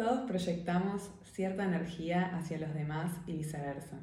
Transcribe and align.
Todos 0.00 0.20
proyectamos 0.20 1.10
cierta 1.24 1.62
energía 1.62 2.34
hacia 2.34 2.56
los 2.56 2.72
demás 2.72 3.12
y 3.26 3.34
viceversa, 3.34 3.98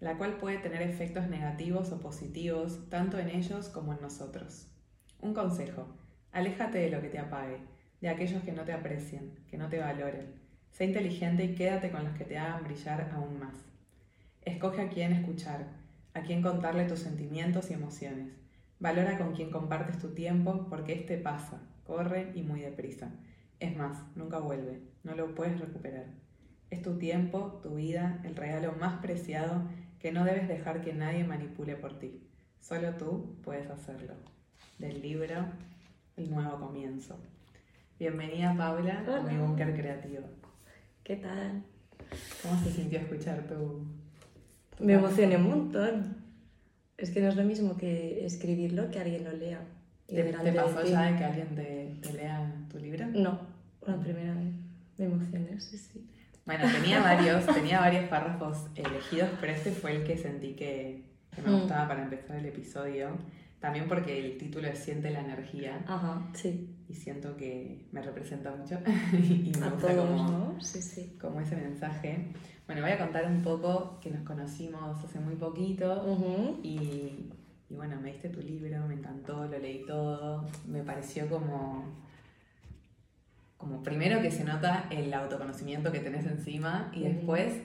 la 0.00 0.16
cual 0.16 0.38
puede 0.38 0.56
tener 0.56 0.80
efectos 0.80 1.28
negativos 1.28 1.92
o 1.92 2.00
positivos 2.00 2.88
tanto 2.88 3.18
en 3.18 3.28
ellos 3.28 3.68
como 3.68 3.92
en 3.92 4.00
nosotros. 4.00 4.68
Un 5.20 5.34
consejo, 5.34 5.98
aléjate 6.32 6.78
de 6.78 6.88
lo 6.88 7.02
que 7.02 7.10
te 7.10 7.18
apague, 7.18 7.58
de 8.00 8.08
aquellos 8.08 8.42
que 8.42 8.52
no 8.52 8.64
te 8.64 8.72
aprecien, 8.72 9.38
que 9.46 9.58
no 9.58 9.68
te 9.68 9.80
valoren. 9.80 10.32
Sé 10.70 10.86
inteligente 10.86 11.44
y 11.44 11.54
quédate 11.54 11.90
con 11.90 12.04
los 12.04 12.16
que 12.16 12.24
te 12.24 12.38
hagan 12.38 12.64
brillar 12.64 13.10
aún 13.12 13.38
más. 13.38 13.66
Escoge 14.46 14.80
a 14.80 14.88
quién 14.88 15.12
escuchar, 15.12 15.66
a 16.14 16.22
quién 16.22 16.40
contarle 16.40 16.86
tus 16.86 17.00
sentimientos 17.00 17.70
y 17.70 17.74
emociones. 17.74 18.32
Valora 18.80 19.18
con 19.18 19.34
quién 19.34 19.50
compartes 19.50 19.98
tu 19.98 20.14
tiempo 20.14 20.68
porque 20.70 20.94
este 20.94 21.18
pasa, 21.18 21.60
corre 21.84 22.32
y 22.34 22.40
muy 22.40 22.62
deprisa. 22.62 23.12
Es 23.60 23.76
más, 23.76 24.02
nunca 24.16 24.38
vuelve, 24.38 24.82
no 25.02 25.14
lo 25.14 25.34
puedes 25.34 25.60
recuperar. 25.60 26.06
Es 26.70 26.82
tu 26.82 26.98
tiempo, 26.98 27.60
tu 27.62 27.76
vida, 27.76 28.20
el 28.24 28.34
regalo 28.34 28.72
más 28.72 29.00
preciado 29.00 29.62
que 30.00 30.12
no 30.12 30.24
debes 30.24 30.48
dejar 30.48 30.82
que 30.82 30.92
nadie 30.92 31.24
manipule 31.24 31.76
por 31.76 31.98
ti. 31.98 32.20
Solo 32.60 32.94
tú 32.96 33.36
puedes 33.42 33.70
hacerlo. 33.70 34.14
Del 34.78 35.00
libro 35.00 35.46
El 36.16 36.30
nuevo 36.30 36.58
comienzo. 36.58 37.18
Bienvenida 37.98 38.54
Paula 38.56 39.04
a 39.06 39.20
mi 39.20 39.38
búnker 39.38 39.74
creativo. 39.74 40.24
¿Qué 41.04 41.16
tal? 41.16 41.62
¿Cómo 42.42 42.60
se 42.62 42.70
sintió 42.70 42.98
escuchar 42.98 43.46
tu... 43.46 43.86
Me 44.80 44.94
emocioné 44.94 45.36
un 45.36 45.48
montón. 45.48 46.16
Es 46.96 47.10
que 47.10 47.20
no 47.20 47.28
es 47.28 47.36
lo 47.36 47.44
mismo 47.44 47.76
que 47.76 48.24
escribirlo 48.24 48.90
que 48.90 48.98
alguien 48.98 49.24
lo 49.24 49.32
lea. 49.32 49.60
¿Te, 50.06 50.52
pasó 50.52 50.84
ya 50.84 51.02
de 51.10 51.18
que 51.18 51.24
alguien 51.24 51.54
te 52.00 52.12
lea 52.12 52.52
tu 52.70 52.78
libro? 52.78 53.06
No, 53.06 53.40
la 53.86 53.98
primera 53.98 54.34
vez. 54.34 54.52
Me 54.98 55.06
emocioné, 55.06 55.60
sí, 55.60 55.78
sí. 55.78 56.08
Bueno, 56.46 56.64
tenía 56.70 57.00
varios, 57.00 57.46
tenía 57.54 57.80
varios 57.80 58.04
párrafos 58.08 58.66
elegidos, 58.74 59.30
pero 59.40 59.52
este 59.52 59.70
fue 59.72 59.96
el 59.96 60.04
que 60.04 60.16
sentí 60.16 60.54
que, 60.54 61.04
me 61.42 61.50
mm. 61.50 61.60
gustaba 61.60 61.88
para 61.88 62.02
empezar 62.04 62.36
el 62.36 62.46
episodio. 62.46 63.16
También 63.60 63.88
porque 63.88 64.18
el 64.24 64.36
título 64.36 64.68
es 64.68 64.78
Siente 64.78 65.10
la 65.10 65.20
energía. 65.20 65.82
Ajá, 65.88 66.28
sí. 66.34 66.76
Y 66.86 66.94
siento 66.94 67.34
que 67.36 67.86
me 67.92 68.02
representa 68.02 68.54
mucho. 68.54 68.78
y 69.12 69.52
me 69.58 69.70
gusta 69.70 69.96
como, 69.96 70.60
sí, 70.60 70.82
sí. 70.82 71.16
como 71.18 71.40
ese 71.40 71.56
mensaje. 71.56 72.28
Bueno, 72.66 72.82
voy 72.82 72.90
a 72.90 72.98
contar 72.98 73.26
un 73.26 73.40
poco 73.40 73.98
que 74.00 74.10
nos 74.10 74.22
conocimos 74.22 75.02
hace 75.02 75.18
muy 75.18 75.36
poquito. 75.36 76.06
y, 76.62 77.30
y 77.68 77.74
bueno, 77.74 78.00
me 78.00 78.12
diste 78.12 78.28
tu 78.28 78.40
libro, 78.40 78.86
me 78.86 78.94
encantó, 78.94 79.46
lo 79.46 79.58
leí 79.58 79.84
todo. 79.86 80.46
Me 80.66 80.82
pareció 80.82 81.28
como 81.28 82.04
como 83.64 83.82
primero 83.82 84.20
que 84.20 84.30
se 84.30 84.44
nota 84.44 84.88
el 84.90 85.14
autoconocimiento 85.14 85.90
que 85.90 86.00
tenés 86.00 86.26
encima 86.26 86.90
y 86.92 87.00
después 87.00 87.62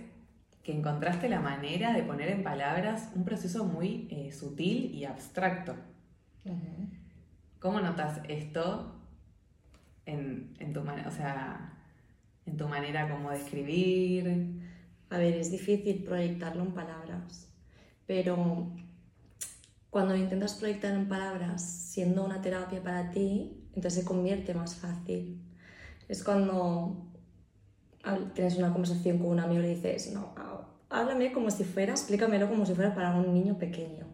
que 0.63 0.71
encontraste 0.71 1.27
la 1.27 1.41
manera 1.41 1.91
de 1.91 2.03
poner 2.03 2.29
en 2.29 2.41
palabras 2.41 3.09
un 3.15 3.25
proceso 3.25 3.65
muy 3.65 4.07
eh, 4.09 4.31
sutil 4.31 4.95
y 4.95 5.03
abstracto. 5.03 5.75
¿Cómo 7.59 7.81
notas 7.81 8.21
esto 8.29 8.95
en, 10.05 10.53
tu 10.73 10.79
o 10.79 11.11
sea, 11.11 11.73
en 12.45 12.55
tu 12.55 12.69
manera 12.69 13.09
como 13.09 13.31
de 13.31 13.37
escribir? 13.37 14.61
A 15.09 15.17
ver, 15.17 15.33
es 15.33 15.51
difícil 15.51 16.03
proyectarlo 16.05 16.63
en 16.63 16.71
palabras, 16.71 17.51
pero 18.07 18.71
cuando 19.89 20.15
intentas 20.15 20.53
proyectar 20.53 20.93
en 20.93 21.07
palabras 21.07 21.61
siendo 21.61 22.23
una 22.23 22.41
terapia 22.41 22.81
para 22.81 23.11
ti, 23.11 23.65
entonces 23.75 24.01
se 24.01 24.05
convierte 24.05 24.53
más 24.53 24.75
fácil 24.75 25.41
es 26.09 26.23
cuando 26.23 27.05
tienes 28.33 28.57
una 28.57 28.71
conversación 28.73 29.19
con 29.19 29.27
un 29.27 29.39
amigo 29.39 29.61
y 29.61 29.63
le 29.63 29.75
dices, 29.75 30.11
no, 30.11 30.33
háblame 30.89 31.31
como 31.31 31.51
si 31.51 31.63
fuera, 31.63 31.91
explícamelo 31.93 32.49
como 32.49 32.65
si 32.65 32.73
fuera 32.73 32.93
para 32.95 33.15
un 33.15 33.33
niño 33.33 33.57
pequeño. 33.57 34.07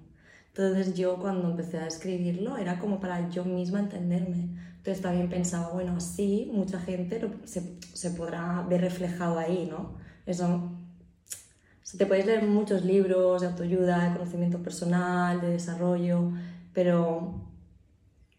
Entonces 0.48 0.94
yo 0.96 1.18
cuando 1.18 1.50
empecé 1.50 1.80
a 1.80 1.88
escribirlo 1.88 2.58
era 2.58 2.80
como 2.80 3.00
para 3.00 3.30
yo 3.30 3.46
misma 3.46 3.80
entenderme. 3.80 4.50
Entonces 4.78 5.02
también 5.02 5.30
pensaba, 5.30 5.70
bueno, 5.70 5.96
así 5.96 6.52
mucha 6.54 6.80
gente 6.80 7.20
se, 7.46 7.80
se, 7.80 8.12
podrá 8.12 8.62
ver 8.70 8.82
reflejado 8.82 9.40
ahí, 9.40 9.68
¿no? 9.70 9.98
Eso, 10.26 10.72
te 11.94 12.06
puedes 12.06 12.26
leer 12.26 12.44
muchos 12.44 12.84
libros 12.84 13.42
de 13.42 13.48
autoayuda, 13.48 14.10
de 14.10 14.18
conocimiento 14.18 14.58
personal, 14.60 15.40
de 15.40 15.50
desarrollo, 15.50 16.32
pero 16.74 17.46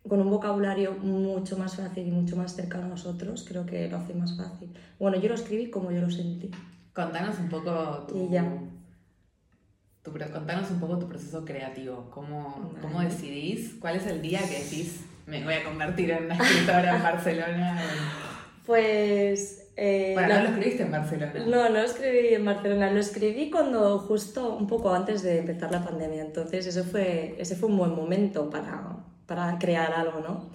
con 0.08 0.20
un 0.20 0.30
vocabulario 0.30 0.92
mucho 0.92 1.56
más 1.56 1.76
fácil 1.76 2.08
y 2.08 2.10
mucho 2.10 2.36
más 2.36 2.54
cercano 2.54 2.86
a 2.86 2.88
nosotros, 2.88 3.44
creo 3.48 3.64
que 3.64 3.88
lo 3.88 3.98
hace 3.98 4.14
más 4.14 4.36
fácil. 4.36 4.72
Bueno, 4.98 5.18
yo 5.18 5.28
lo 5.28 5.34
escribí 5.34 5.70
como 5.70 5.90
yo 5.90 6.00
lo 6.00 6.10
sentí. 6.10 6.50
Contanos 6.92 7.38
un 7.38 7.48
poco 7.48 8.06
tu, 8.08 8.30
ya. 8.30 8.44
Tu, 10.02 10.12
contanos 10.12 10.70
un 10.70 10.80
poco 10.80 10.98
tu 10.98 11.08
proceso 11.08 11.44
creativo. 11.44 12.08
¿Cómo, 12.10 12.72
¿Cómo, 12.80 13.00
decidís? 13.00 13.74
¿Cuál 13.80 13.96
es 13.96 14.06
el 14.06 14.22
día 14.22 14.40
que 14.40 14.62
decís 14.62 15.04
me 15.26 15.42
voy 15.44 15.54
a 15.54 15.64
convertir 15.64 16.10
en 16.10 16.24
una 16.24 16.36
escritora 16.42 16.96
en 16.96 17.02
Barcelona? 17.02 17.82
Pues... 18.64 19.65
Eh, 19.76 20.12
bueno, 20.14 20.34
no 20.34 20.42
lo 20.42 20.48
escribiste 20.48 20.82
en 20.84 20.90
Barcelona. 20.90 21.32
No, 21.46 21.68
no 21.68 21.68
lo 21.68 21.82
escribí 21.82 22.34
en 22.34 22.44
Barcelona. 22.44 22.90
Lo 22.90 23.00
escribí 23.00 23.50
cuando 23.50 23.98
justo 23.98 24.56
un 24.56 24.66
poco 24.66 24.92
antes 24.92 25.22
de 25.22 25.40
empezar 25.40 25.70
la 25.70 25.84
pandemia. 25.84 26.22
Entonces, 26.22 26.66
eso 26.66 26.82
fue, 26.84 27.36
ese 27.38 27.56
fue 27.56 27.68
un 27.68 27.76
buen 27.76 27.94
momento 27.94 28.48
para, 28.48 28.96
para 29.26 29.58
crear 29.58 29.92
algo, 29.92 30.20
¿no? 30.20 30.50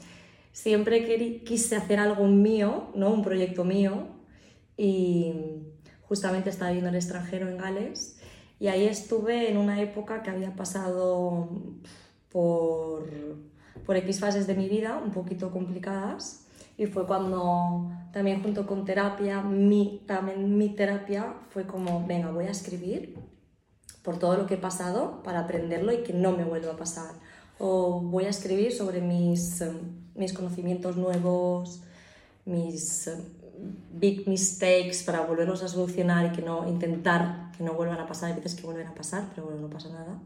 Siempre 0.51 1.05
quise 1.43 1.75
hacer 1.75 1.99
algo 1.99 2.25
mío, 2.27 2.89
¿no? 2.95 3.11
Un 3.11 3.21
proyecto 3.21 3.63
mío 3.63 4.07
y 4.75 5.33
justamente 6.01 6.49
estaba 6.49 6.71
viviendo 6.71 6.89
en 6.89 6.95
el 6.95 7.01
extranjero 7.01 7.47
en 7.47 7.57
Gales 7.57 8.19
y 8.59 8.67
ahí 8.67 8.85
estuve 8.85 9.49
en 9.49 9.57
una 9.57 9.81
época 9.81 10.23
que 10.23 10.29
había 10.29 10.55
pasado 10.55 11.49
por, 12.29 13.05
por 13.85 13.95
X 13.97 14.19
fases 14.19 14.47
de 14.47 14.55
mi 14.55 14.67
vida 14.67 14.99
un 15.03 15.11
poquito 15.11 15.51
complicadas 15.51 16.47
y 16.77 16.85
fue 16.87 17.05
cuando 17.05 17.91
también 18.11 18.41
junto 18.41 18.65
con 18.65 18.85
terapia, 18.85 19.41
mi, 19.41 20.01
también 20.05 20.57
mi 20.57 20.69
terapia 20.69 21.35
fue 21.49 21.65
como, 21.65 22.05
venga, 22.05 22.31
voy 22.31 22.45
a 22.45 22.51
escribir 22.51 23.17
por 24.03 24.17
todo 24.17 24.35
lo 24.37 24.47
que 24.47 24.55
he 24.55 24.57
pasado 24.57 25.21
para 25.23 25.41
aprenderlo 25.41 25.93
y 25.93 26.03
que 26.03 26.13
no 26.13 26.31
me 26.31 26.43
vuelva 26.43 26.73
a 26.73 26.77
pasar 26.77 27.11
o 27.63 28.01
voy 28.01 28.25
a 28.25 28.29
escribir 28.29 28.73
sobre 28.73 29.01
mis, 29.01 29.61
eh, 29.61 29.71
mis 30.15 30.33
conocimientos 30.33 30.97
nuevos, 30.97 31.83
mis 32.43 33.05
eh, 33.05 33.17
big 33.93 34.27
mistakes 34.27 35.03
para 35.05 35.21
volverlos 35.21 35.61
a 35.61 35.67
solucionar 35.67 36.25
y 36.25 36.35
que 36.35 36.41
no 36.41 36.67
intentar 36.67 37.51
que 37.55 37.63
no 37.63 37.73
vuelvan 37.73 37.99
a 37.99 38.07
pasar. 38.07 38.31
Hay 38.31 38.37
veces 38.37 38.55
que 38.55 38.63
vuelven 38.63 38.87
a 38.87 38.95
pasar, 38.95 39.25
pero 39.35 39.45
bueno, 39.45 39.61
no 39.61 39.69
pasa 39.69 39.89
nada. 39.89 40.19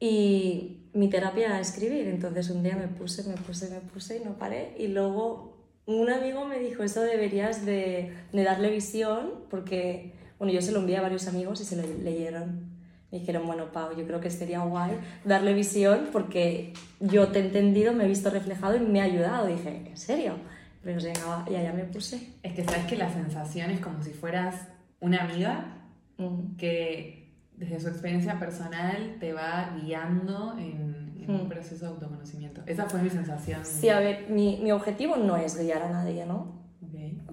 Y 0.00 0.88
mi 0.92 1.08
terapia 1.08 1.46
era 1.46 1.60
escribir, 1.60 2.08
entonces 2.08 2.50
un 2.50 2.64
día 2.64 2.74
me 2.74 2.88
puse, 2.88 3.22
me 3.28 3.36
puse, 3.36 3.70
me 3.70 3.80
puse 3.80 4.16
y 4.16 4.24
no 4.24 4.38
paré. 4.38 4.74
Y 4.78 4.88
luego 4.88 5.58
un 5.86 6.10
amigo 6.10 6.46
me 6.46 6.58
dijo, 6.58 6.82
eso 6.82 7.02
deberías 7.02 7.64
de, 7.64 8.12
de 8.32 8.42
darle 8.42 8.70
visión, 8.70 9.44
porque, 9.48 10.14
bueno, 10.38 10.52
yo 10.52 10.62
se 10.62 10.72
lo 10.72 10.80
envié 10.80 10.96
a 10.96 11.02
varios 11.02 11.28
amigos 11.28 11.60
y 11.60 11.64
se 11.64 11.76
lo 11.76 11.82
leyeron 12.02 12.70
me 13.10 13.18
dijeron, 13.18 13.46
bueno, 13.46 13.72
Pau, 13.72 13.96
yo 13.96 14.06
creo 14.06 14.20
que 14.20 14.30
sería 14.30 14.60
guay 14.60 14.92
darle 15.24 15.52
visión 15.52 16.08
porque 16.12 16.72
yo 17.00 17.28
te 17.28 17.40
he 17.40 17.46
entendido, 17.46 17.92
me 17.92 18.04
he 18.04 18.08
visto 18.08 18.30
reflejado 18.30 18.76
y 18.76 18.80
me 18.80 19.00
ha 19.00 19.04
ayudado. 19.04 19.48
dije, 19.48 19.82
¿en 19.86 19.96
serio? 19.96 20.34
Pero 20.82 21.02
venga, 21.02 21.44
y 21.50 21.56
allá 21.56 21.72
me 21.72 21.84
puse. 21.84 22.34
Es 22.42 22.52
que 22.52 22.64
sabes 22.64 22.86
que 22.86 22.96
la 22.96 23.12
sensación 23.12 23.70
es 23.70 23.80
como 23.80 24.02
si 24.02 24.12
fueras 24.12 24.68
una 25.00 25.24
amiga 25.24 25.88
mm. 26.18 26.56
que 26.56 27.19
desde 27.60 27.78
su 27.78 27.88
experiencia 27.88 28.38
personal 28.38 29.16
te 29.20 29.32
va 29.34 29.76
guiando 29.80 30.56
en, 30.58 31.24
un 31.28 31.44
mm. 31.44 31.48
proceso 31.48 31.84
de 31.84 31.90
autoconocimiento. 31.92 32.62
Esa 32.66 32.88
fue 32.88 33.02
mi 33.02 33.10
sensación. 33.10 33.64
Sí, 33.64 33.88
a 33.90 34.00
ver, 34.00 34.30
mi, 34.30 34.58
mi 34.62 34.72
objetivo 34.72 35.16
no 35.16 35.36
es 35.36 35.56
guiar 35.56 35.82
a 35.82 35.90
nadie, 35.90 36.26
¿no? 36.26 36.58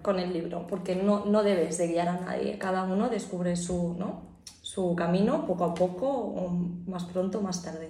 Con 0.04 0.20
el 0.20 0.32
libro, 0.32 0.68
porque 0.68 0.96
no, 0.96 1.26
no 1.26 1.42
debes 1.42 1.78
de 1.80 1.88
guiar 1.88 2.10
a 2.10 2.20
nadie. 2.20 2.60
Cada 2.60 2.84
uno 2.84 3.10
descubre 3.10 3.56
su, 3.56 3.96
¿no? 3.98 4.28
su 4.62 4.96
camino 4.96 5.48
poco 5.48 5.64
a 5.64 5.74
poco, 5.74 6.08
o 6.08 6.50
más 6.86 7.06
pronto, 7.06 7.42
más 7.42 7.64
tarde. 7.64 7.90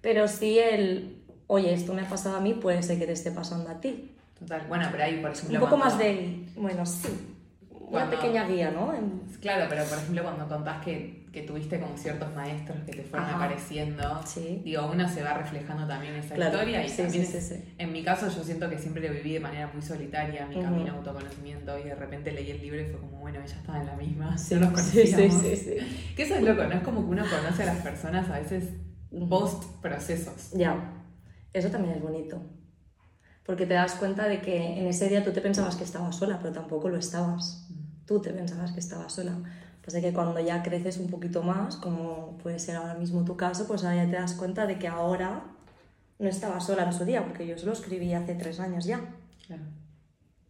Pero 0.00 0.28
si 0.28 0.58
el, 0.58 1.24
oye, 1.46 1.72
esto 1.72 1.92
me 1.94 2.02
ha 2.02 2.08
pasado 2.08 2.36
a 2.36 2.40
mí, 2.40 2.54
puede 2.54 2.82
ser 2.82 2.98
que 2.98 3.06
te 3.06 3.12
esté 3.12 3.32
pasando 3.32 3.70
a 3.70 3.80
ti. 3.80 4.12
Total, 4.38 4.66
bueno, 4.68 4.86
pero 4.92 5.02
ahí, 5.02 5.20
por 5.20 5.30
ejemplo... 5.32 5.58
Un 5.58 5.64
poco 5.64 5.76
más 5.76 5.98
de, 5.98 6.46
bueno, 6.56 6.86
sí, 6.86 7.08
una 7.90 8.10
pequeña 8.10 8.46
guía, 8.46 8.70
¿no? 8.70 8.92
Claro, 9.40 9.66
pero 9.68 9.84
por 9.84 9.98
ejemplo 9.98 10.22
cuando 10.22 10.48
contás 10.48 10.84
que, 10.84 11.26
que 11.32 11.42
tuviste 11.42 11.80
como 11.80 11.96
ciertos 11.96 12.34
maestros 12.34 12.78
que 12.84 12.92
te 12.92 13.02
fueron 13.02 13.30
apareciendo, 13.30 14.20
digo, 14.64 14.90
uno 14.92 15.08
se 15.08 15.22
va 15.22 15.34
reflejando 15.34 15.86
también 15.86 16.14
esa 16.14 16.36
historia 16.36 16.84
y 16.84 16.88
sí, 16.88 17.02
también 17.02 17.26
sí, 17.26 17.74
en 17.78 17.92
mi 17.92 18.02
caso 18.02 18.28
yo 18.28 18.44
siento 18.44 18.68
que 18.68 18.78
siempre 18.78 19.06
lo 19.06 19.14
viví 19.14 19.32
de 19.34 19.40
manera 19.40 19.70
muy 19.72 19.82
solitaria, 19.82 20.46
mi 20.46 20.60
camino 20.60 20.84
de 20.84 20.90
autoconocimiento 20.90 21.78
y 21.78 21.84
de 21.84 21.94
repente 21.94 22.32
leí 22.32 22.50
el 22.50 22.60
libro 22.60 22.80
y 22.80 22.84
fue 22.84 23.00
como, 23.00 23.18
bueno, 23.18 23.40
ella 23.40 23.56
estaba 23.56 23.80
en 23.80 23.86
la 23.86 23.96
misma, 23.96 24.36
no 24.50 24.60
nos 24.60 24.70
conocíamos. 24.70 25.42
Sí, 25.42 25.56
sí, 25.56 25.56
sí. 25.56 26.14
Que 26.14 26.22
eso 26.22 26.36
es 26.36 26.42
loco, 26.42 26.64
¿no? 26.64 26.72
Es 26.72 26.82
como 26.82 27.00
que 27.00 27.10
uno 27.10 27.24
conoce 27.24 27.62
a 27.62 27.66
las 27.66 27.78
personas 27.78 28.28
a 28.28 28.38
veces 28.38 28.64
post 29.28 29.64
procesos. 29.80 30.50
Ya, 30.52 30.92
eso 31.52 31.70
también 31.70 31.96
es 31.96 32.02
bonito 32.02 32.40
porque 33.50 33.66
te 33.66 33.74
das 33.74 33.96
cuenta 33.96 34.28
de 34.28 34.40
que 34.40 34.78
en 34.78 34.86
ese 34.86 35.08
día 35.08 35.24
tú 35.24 35.32
te 35.32 35.40
pensabas 35.40 35.74
que 35.74 35.82
estabas 35.82 36.14
sola, 36.14 36.38
pero 36.40 36.52
tampoco 36.52 36.88
lo 36.88 36.96
estabas. 36.96 37.66
Tú 38.10 38.20
te 38.20 38.32
pensabas 38.32 38.72
que 38.72 38.80
estabas 38.80 39.12
sola. 39.12 39.36
Pasa 39.84 40.00
que 40.00 40.12
cuando 40.12 40.40
ya 40.40 40.64
creces 40.64 40.98
un 40.98 41.06
poquito 41.06 41.44
más, 41.44 41.76
como 41.76 42.36
puede 42.42 42.58
ser 42.58 42.74
ahora 42.74 42.94
mismo 42.94 43.24
tu 43.24 43.36
caso, 43.36 43.68
pues 43.68 43.84
ahora 43.84 44.04
ya 44.04 44.10
te 44.10 44.16
das 44.16 44.34
cuenta 44.34 44.66
de 44.66 44.80
que 44.80 44.88
ahora 44.88 45.44
no 46.18 46.28
estaba 46.28 46.58
sola 46.58 46.82
en 46.86 46.92
su 46.92 47.04
día, 47.04 47.24
porque 47.24 47.46
yo 47.46 47.54
lo 47.64 47.72
escribí 47.72 48.12
hace 48.12 48.34
tres 48.34 48.58
años 48.58 48.84
ya. 48.84 49.00
Claro. 49.46 49.62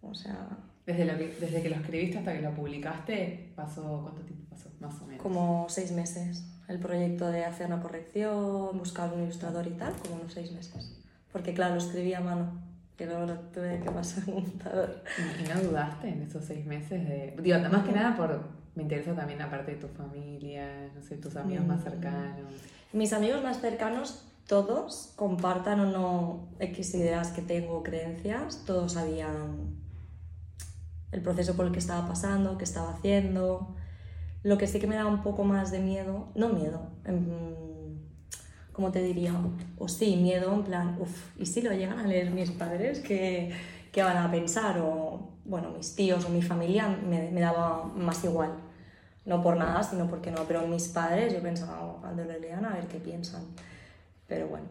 O 0.01 0.15
sea, 0.15 0.57
Desde, 0.87 1.05
lo 1.05 1.19
que, 1.19 1.37
desde 1.39 1.61
que 1.61 1.69
lo 1.69 1.77
escribiste 1.77 2.17
hasta 2.17 2.33
que 2.33 2.41
lo 2.41 2.55
publicaste, 2.55 3.53
pasó, 3.55 4.01
¿cuánto 4.05 4.23
tiempo 4.23 4.49
pasó? 4.49 4.71
Más 4.81 4.99
o 5.03 5.05
menos. 5.05 5.23
como 5.23 5.67
seis 5.69 5.93
meses. 5.93 6.47
El 6.67 6.79
proyecto 6.79 7.27
de 7.27 7.45
hacer 7.45 7.67
una 7.67 7.83
corrección, 7.83 8.79
buscar 8.79 9.13
un 9.13 9.25
ilustrador 9.25 9.67
y 9.67 9.73
tal, 9.73 9.93
como 9.97 10.15
unos 10.15 10.33
seis 10.33 10.51
meses. 10.53 10.97
Porque 11.31 11.53
claro, 11.53 11.75
lo 11.75 11.81
escribí 11.83 12.15
a 12.15 12.21
mano, 12.23 12.70
que 13.01 13.07
luego 13.07 13.25
lo 13.25 13.35
tuve 13.35 13.81
que 13.81 13.91
pasar 13.91 14.23
un 14.27 14.35
computador. 14.43 15.03
¿Y, 15.19 15.49
no 15.49 15.59
dudaste 15.63 16.07
en 16.11 16.21
esos 16.21 16.45
seis 16.45 16.67
meses 16.67 17.09
de...? 17.09 17.35
Digo, 17.43 17.59
más 17.71 17.87
que 17.87 17.93
nada 17.93 18.15
por... 18.15 18.43
Me 18.75 18.83
interesa 18.83 19.15
también 19.15 19.39
la 19.39 19.49
parte 19.49 19.71
de 19.73 19.79
tu 19.79 19.89
familia, 19.89 20.91
no 20.95 21.03
sé, 21.03 21.17
tus 21.17 21.35
amigos 21.37 21.67
más 21.67 21.81
Mm. 21.81 21.83
cercanos. 21.83 22.53
Mis 22.93 23.15
amigos 23.15 23.43
más 23.43 23.59
cercanos, 23.63 24.27
todos, 24.47 25.15
compartan 25.17 25.81
o 25.81 25.87
no 25.87 26.49
X 26.59 26.95
ideas 26.95 27.31
que 27.31 27.41
tengo, 27.41 27.83
creencias, 27.83 28.65
todos 28.67 28.93
sabían 28.93 29.77
el 31.11 31.23
proceso 31.23 31.57
por 31.57 31.65
el 31.65 31.73
que 31.73 31.79
estaba 31.79 32.07
pasando, 32.07 32.59
qué 32.59 32.65
estaba 32.65 32.91
haciendo. 32.91 33.77
Lo 34.43 34.59
que 34.59 34.67
sí 34.67 34.79
que 34.79 34.87
me 34.87 34.97
daba 34.97 35.09
un 35.09 35.23
poco 35.23 35.43
más 35.45 35.71
de 35.71 35.79
miedo, 35.81 36.29
no 36.35 36.51
miedo, 36.51 36.83
em, 37.07 37.70
¿cómo 38.81 38.93
te 38.93 39.03
diría? 39.03 39.35
O 39.77 39.89
sí, 39.89 40.17
miedo 40.17 40.55
en 40.55 40.63
plan, 40.65 40.97
uff, 40.99 41.39
¿y 41.39 41.45
si 41.45 41.61
lo 41.61 41.71
llegan 41.73 41.99
a 41.99 42.07
leer 42.07 42.31
mis 42.31 42.51
padres? 42.51 43.01
¿Qué, 43.01 43.53
qué 43.93 44.03
van 44.03 44.17
a 44.17 44.31
pensar? 44.31 44.79
O, 44.79 45.35
bueno, 45.45 45.69
mis 45.77 45.95
tíos 45.95 46.25
o 46.25 46.31
mi 46.31 46.41
familia 46.41 46.89
me, 46.89 47.31
me 47.31 47.43
daba 47.43 47.85
más 47.95 48.25
igual. 48.25 48.53
No 49.27 49.43
por 49.43 49.59
nada, 49.59 49.83
sino 49.83 50.09
porque 50.09 50.31
no. 50.31 50.45
Pero 50.45 50.67
mis 50.67 50.89
padres, 50.89 51.31
yo 51.35 51.43
pensaba, 51.43 51.83
"Oh, 51.85 52.01
cuando 52.01 52.25
lo 52.25 52.39
lean, 52.39 52.65
a 52.65 52.71
ver 52.71 52.87
qué 52.87 52.99
piensan. 52.99 53.43
Pero 54.27 54.49
bueno, 54.49 54.65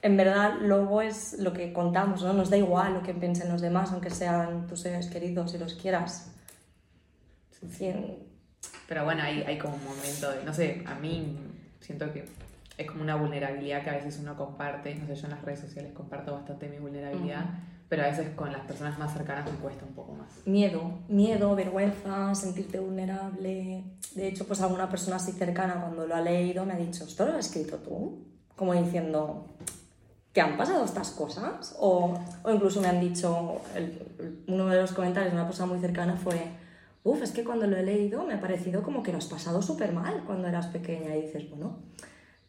en 0.00 0.16
verdad 0.16 0.58
luego 0.60 1.02
es 1.02 1.36
lo 1.40 1.52
que 1.52 1.72
contamos, 1.72 2.22
¿no? 2.22 2.32
Nos 2.34 2.50
da 2.50 2.56
igual 2.56 2.94
lo 2.94 3.02
que 3.02 3.14
piensen 3.14 3.48
los 3.50 3.60
demás, 3.60 3.90
aunque 3.90 4.10
sean 4.10 4.68
tus 4.68 4.78
seres 4.82 5.08
queridos, 5.08 5.50
si 5.50 5.58
los 5.58 5.74
quieras. 5.74 6.30
Cien- 7.76 8.16
Pero 8.86 9.04
bueno, 9.04 9.24
hay, 9.24 9.42
hay 9.42 9.58
como 9.58 9.74
un 9.74 9.84
momento 9.84 10.30
de, 10.30 10.44
no 10.44 10.54
sé, 10.54 10.84
a 10.86 10.94
mí 10.94 11.36
siento 11.80 12.12
que 12.12 12.24
es 12.76 12.86
como 12.90 13.02
una 13.02 13.16
vulnerabilidad 13.16 13.82
que 13.84 13.90
a 13.90 13.94
veces 13.94 14.18
uno 14.20 14.36
comparte, 14.36 14.94
no 14.94 15.06
sé, 15.06 15.14
yo 15.16 15.24
en 15.26 15.30
las 15.32 15.42
redes 15.42 15.60
sociales 15.60 15.92
comparto 15.92 16.32
bastante 16.32 16.68
mi 16.68 16.78
vulnerabilidad, 16.78 17.44
pero 17.88 18.02
a 18.02 18.06
veces 18.06 18.30
con 18.34 18.50
las 18.50 18.62
personas 18.62 18.98
más 18.98 19.12
cercanas 19.12 19.50
me 19.50 19.56
cuesta 19.58 19.84
un 19.84 19.94
poco 19.94 20.12
más. 20.14 20.28
Miedo, 20.46 20.98
miedo, 21.08 21.54
vergüenza, 21.54 22.34
sentirte 22.34 22.80
vulnerable. 22.80 23.84
De 24.14 24.26
hecho, 24.28 24.46
pues 24.46 24.60
alguna 24.60 24.88
persona 24.88 25.16
así 25.16 25.32
cercana 25.32 25.80
cuando 25.80 26.06
lo 26.06 26.14
ha 26.16 26.20
leído 26.20 26.64
me 26.64 26.72
ha 26.72 26.76
dicho, 26.76 27.04
¿esto 27.04 27.24
lo 27.26 27.32
has 27.34 27.46
escrito 27.46 27.76
tú? 27.78 28.24
Como 28.56 28.72
diciendo, 28.74 29.46
¿te 30.32 30.40
han 30.40 30.56
pasado 30.56 30.84
estas 30.84 31.10
cosas? 31.10 31.76
O, 31.78 32.14
o 32.42 32.50
incluso 32.50 32.80
me 32.80 32.88
han 32.88 33.00
dicho, 33.00 33.60
el- 33.76 34.42
uno 34.48 34.66
de 34.66 34.80
los 34.80 34.92
comentarios 34.92 35.32
de 35.32 35.38
una 35.38 35.46
persona 35.46 35.72
muy 35.72 35.80
cercana 35.80 36.16
fue, 36.16 36.40
uff, 37.04 37.22
es 37.22 37.30
que 37.30 37.44
cuando 37.44 37.66
lo 37.66 37.76
he 37.76 37.82
leído 37.84 38.24
me 38.24 38.34
ha 38.34 38.40
parecido 38.40 38.82
como 38.82 39.02
que 39.02 39.12
lo 39.12 39.18
has 39.18 39.26
pasado 39.26 39.60
súper 39.62 39.92
mal 39.92 40.22
cuando 40.26 40.48
eras 40.48 40.66
pequeña. 40.68 41.14
Y 41.16 41.22
dices, 41.22 41.48
bueno, 41.50 41.78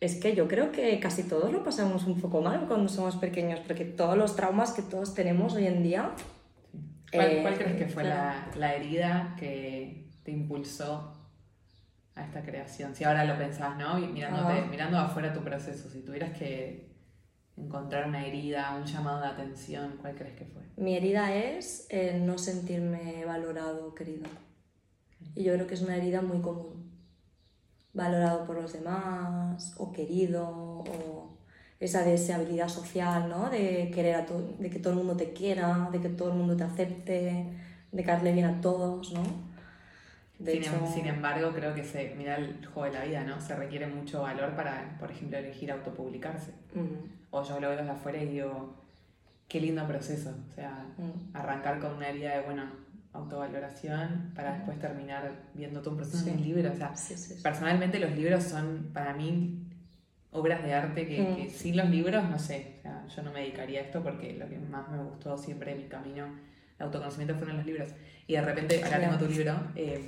es 0.05 0.15
que 0.15 0.35
yo 0.35 0.47
creo 0.47 0.71
que 0.71 0.99
casi 0.99 1.23
todos 1.23 1.51
lo 1.51 1.63
pasamos 1.63 2.05
un 2.05 2.19
poco 2.21 2.41
mal 2.41 2.65
cuando 2.67 2.87
somos 2.89 3.15
pequeños, 3.17 3.59
porque 3.61 3.85
todos 3.85 4.17
los 4.17 4.35
traumas 4.35 4.71
que 4.71 4.81
todos 4.81 5.13
tenemos 5.13 5.53
hoy 5.53 5.67
en 5.67 5.83
día 5.83 6.11
¿Cuál, 7.11 7.31
Eh, 7.31 7.39
cuál 7.43 7.55
crees 7.57 7.75
que 7.77 7.87
fue 7.87 8.03
claro. 8.03 8.39
la, 8.53 8.57
la 8.57 8.75
herida 8.75 9.35
que 9.39 10.09
te 10.23 10.31
impulsó 10.31 11.13
a 12.15 12.23
esta 12.25 12.41
creación? 12.41 12.95
Si 12.95 13.03
ahora 13.03 13.23
lo 13.25 13.37
pensás, 13.37 13.77
¿no? 13.77 13.99
Y 13.99 14.07
mirándote, 14.07 14.53
Ah. 14.59 14.67
mirando 14.69 14.97
afuera 14.97 15.31
tu 15.33 15.41
proceso, 15.41 15.89
si 15.89 16.01
tuvieras 16.01 16.37
que 16.37 16.89
encontrar 17.57 18.07
una 18.09 18.25
herida, 18.25 18.75
un 18.75 18.85
llamado 18.85 19.21
de 19.21 19.27
atención, 19.27 19.97
¿cuál 20.01 20.15
crees 20.15 20.35
que 20.35 20.45
fue? 20.45 20.63
Mi 20.77 20.95
herida 20.97 21.33
es 21.33 21.87
el 21.89 22.25
no 22.25 22.37
sentirme 22.37 23.23
valorado, 23.25 23.93
querido. 23.95 24.25
Y 25.35 25.43
yo 25.43 25.53
creo 25.53 25.67
que 25.67 25.75
es 25.75 25.81
una 25.81 25.95
herida 25.95 26.21
muy 26.21 26.41
común. 26.41 26.94
Valorado 27.95 28.45
por 28.45 28.57
los 28.61 28.73
demás, 28.73 29.73
o 29.77 29.91
querido, 29.93 30.47
o 30.49 31.29
esa 31.79 32.03
deseabilidad 32.03 32.69
social, 32.69 33.29
¿no? 33.29 33.49
De 33.49 33.91
querer 33.93 34.15
a 34.15 34.21
de 34.59 34.69
que 34.69 34.79
todo 34.79 34.93
el 34.93 34.99
mundo 34.99 35.17
te 35.17 35.33
quiera, 35.33 35.89
de 35.91 36.01
que 36.01 36.09
todo 36.09 36.29
el 36.31 36.35
mundo 36.37 36.55
te 36.57 36.63
acepte, 36.63 37.47
de 37.91 38.03
caerle 38.03 38.33
bien 38.33 38.45
a 38.47 38.61
todos, 38.61 39.13
¿no? 39.13 39.23
De 40.39 40.51
Sin, 40.51 40.61
hecho, 40.61 40.75
em- 40.75 40.87
sin 40.87 41.05
embargo, 41.07 41.51
creo 41.53 41.73
que 41.73 41.83
se 41.83 42.13
mira 42.15 42.35
el 42.37 42.65
juego 42.65 42.85
de 42.91 42.99
la 42.99 43.05
vida, 43.05 43.23
¿no? 43.23 43.39
Se 43.41 43.55
requiere 43.55 43.87
mucho 43.87 44.21
valor 44.21 44.55
para, 44.55 44.97
por 44.99 45.11
ejemplo, 45.11 45.37
elegir 45.37 45.71
autopublicarse. 45.71 46.51
ujú, 46.75 47.09
O 47.31 47.43
yo 47.43 47.59
lo 47.59 47.69
veo 47.69 47.77
desde 47.77 47.91
afuera 47.91 48.21
y 48.23 48.27
digo, 48.27 48.75
qué 49.47 49.61
lindo 49.61 49.87
proceso. 49.87 50.31
O 50.51 50.55
sea, 50.55 50.85
mm, 50.97 51.35
arrancar 51.35 51.79
con 51.79 51.93
una 51.95 52.09
herida 52.09 52.35
de, 52.37 52.41
bueno, 52.43 52.63
autovaloración 53.15 54.31
para 54.35 54.53
después 54.55 54.79
terminar 54.79 55.31
viendo 55.53 55.81
todo 55.81 55.91
un 55.91 55.97
proceso 55.97 56.23
Sí. 56.23 56.29
en 56.31 56.41
libro. 56.43 56.71
O 56.71 56.75
sea, 56.75 56.95
sí, 56.95 57.15
sí, 57.17 57.33
sí. 57.35 57.41
personalmente 57.41 57.99
los 57.99 58.11
libros 58.11 58.43
son 58.43 58.89
para 58.93 59.13
mí 59.13 59.61
obras 60.31 60.61
de 60.63 60.73
arte 60.73 61.07
que, 61.07 61.21
Mm. 61.21 61.35
que 61.37 61.49
sin 61.49 61.77
los 61.77 61.89
libros, 61.89 62.23
no 62.29 62.37
sé, 62.37 62.75
o 62.79 62.81
sea, 62.81 63.05
yo 63.15 63.21
no 63.23 63.31
me 63.31 63.39
dedicaría 63.41 63.79
a 63.79 63.83
esto 63.83 64.03
porque 64.03 64.33
lo 64.33 64.47
que 64.49 64.57
más 64.59 64.89
me 64.91 64.97
gustó 65.01 65.37
siempre 65.37 65.71
en 65.71 65.77
mi 65.79 65.83
camino 65.85 66.25
de 66.77 66.83
autoconocimiento 66.83 67.35
fueron 67.35 67.57
los 67.57 67.65
libros. 67.65 67.89
Y 68.27 68.33
de 68.33 68.41
repente, 68.41 68.83
acá 68.83 68.99
tengo 68.99 69.17
tu 69.17 69.27
libro, 69.27 69.53
eh, 69.75 70.03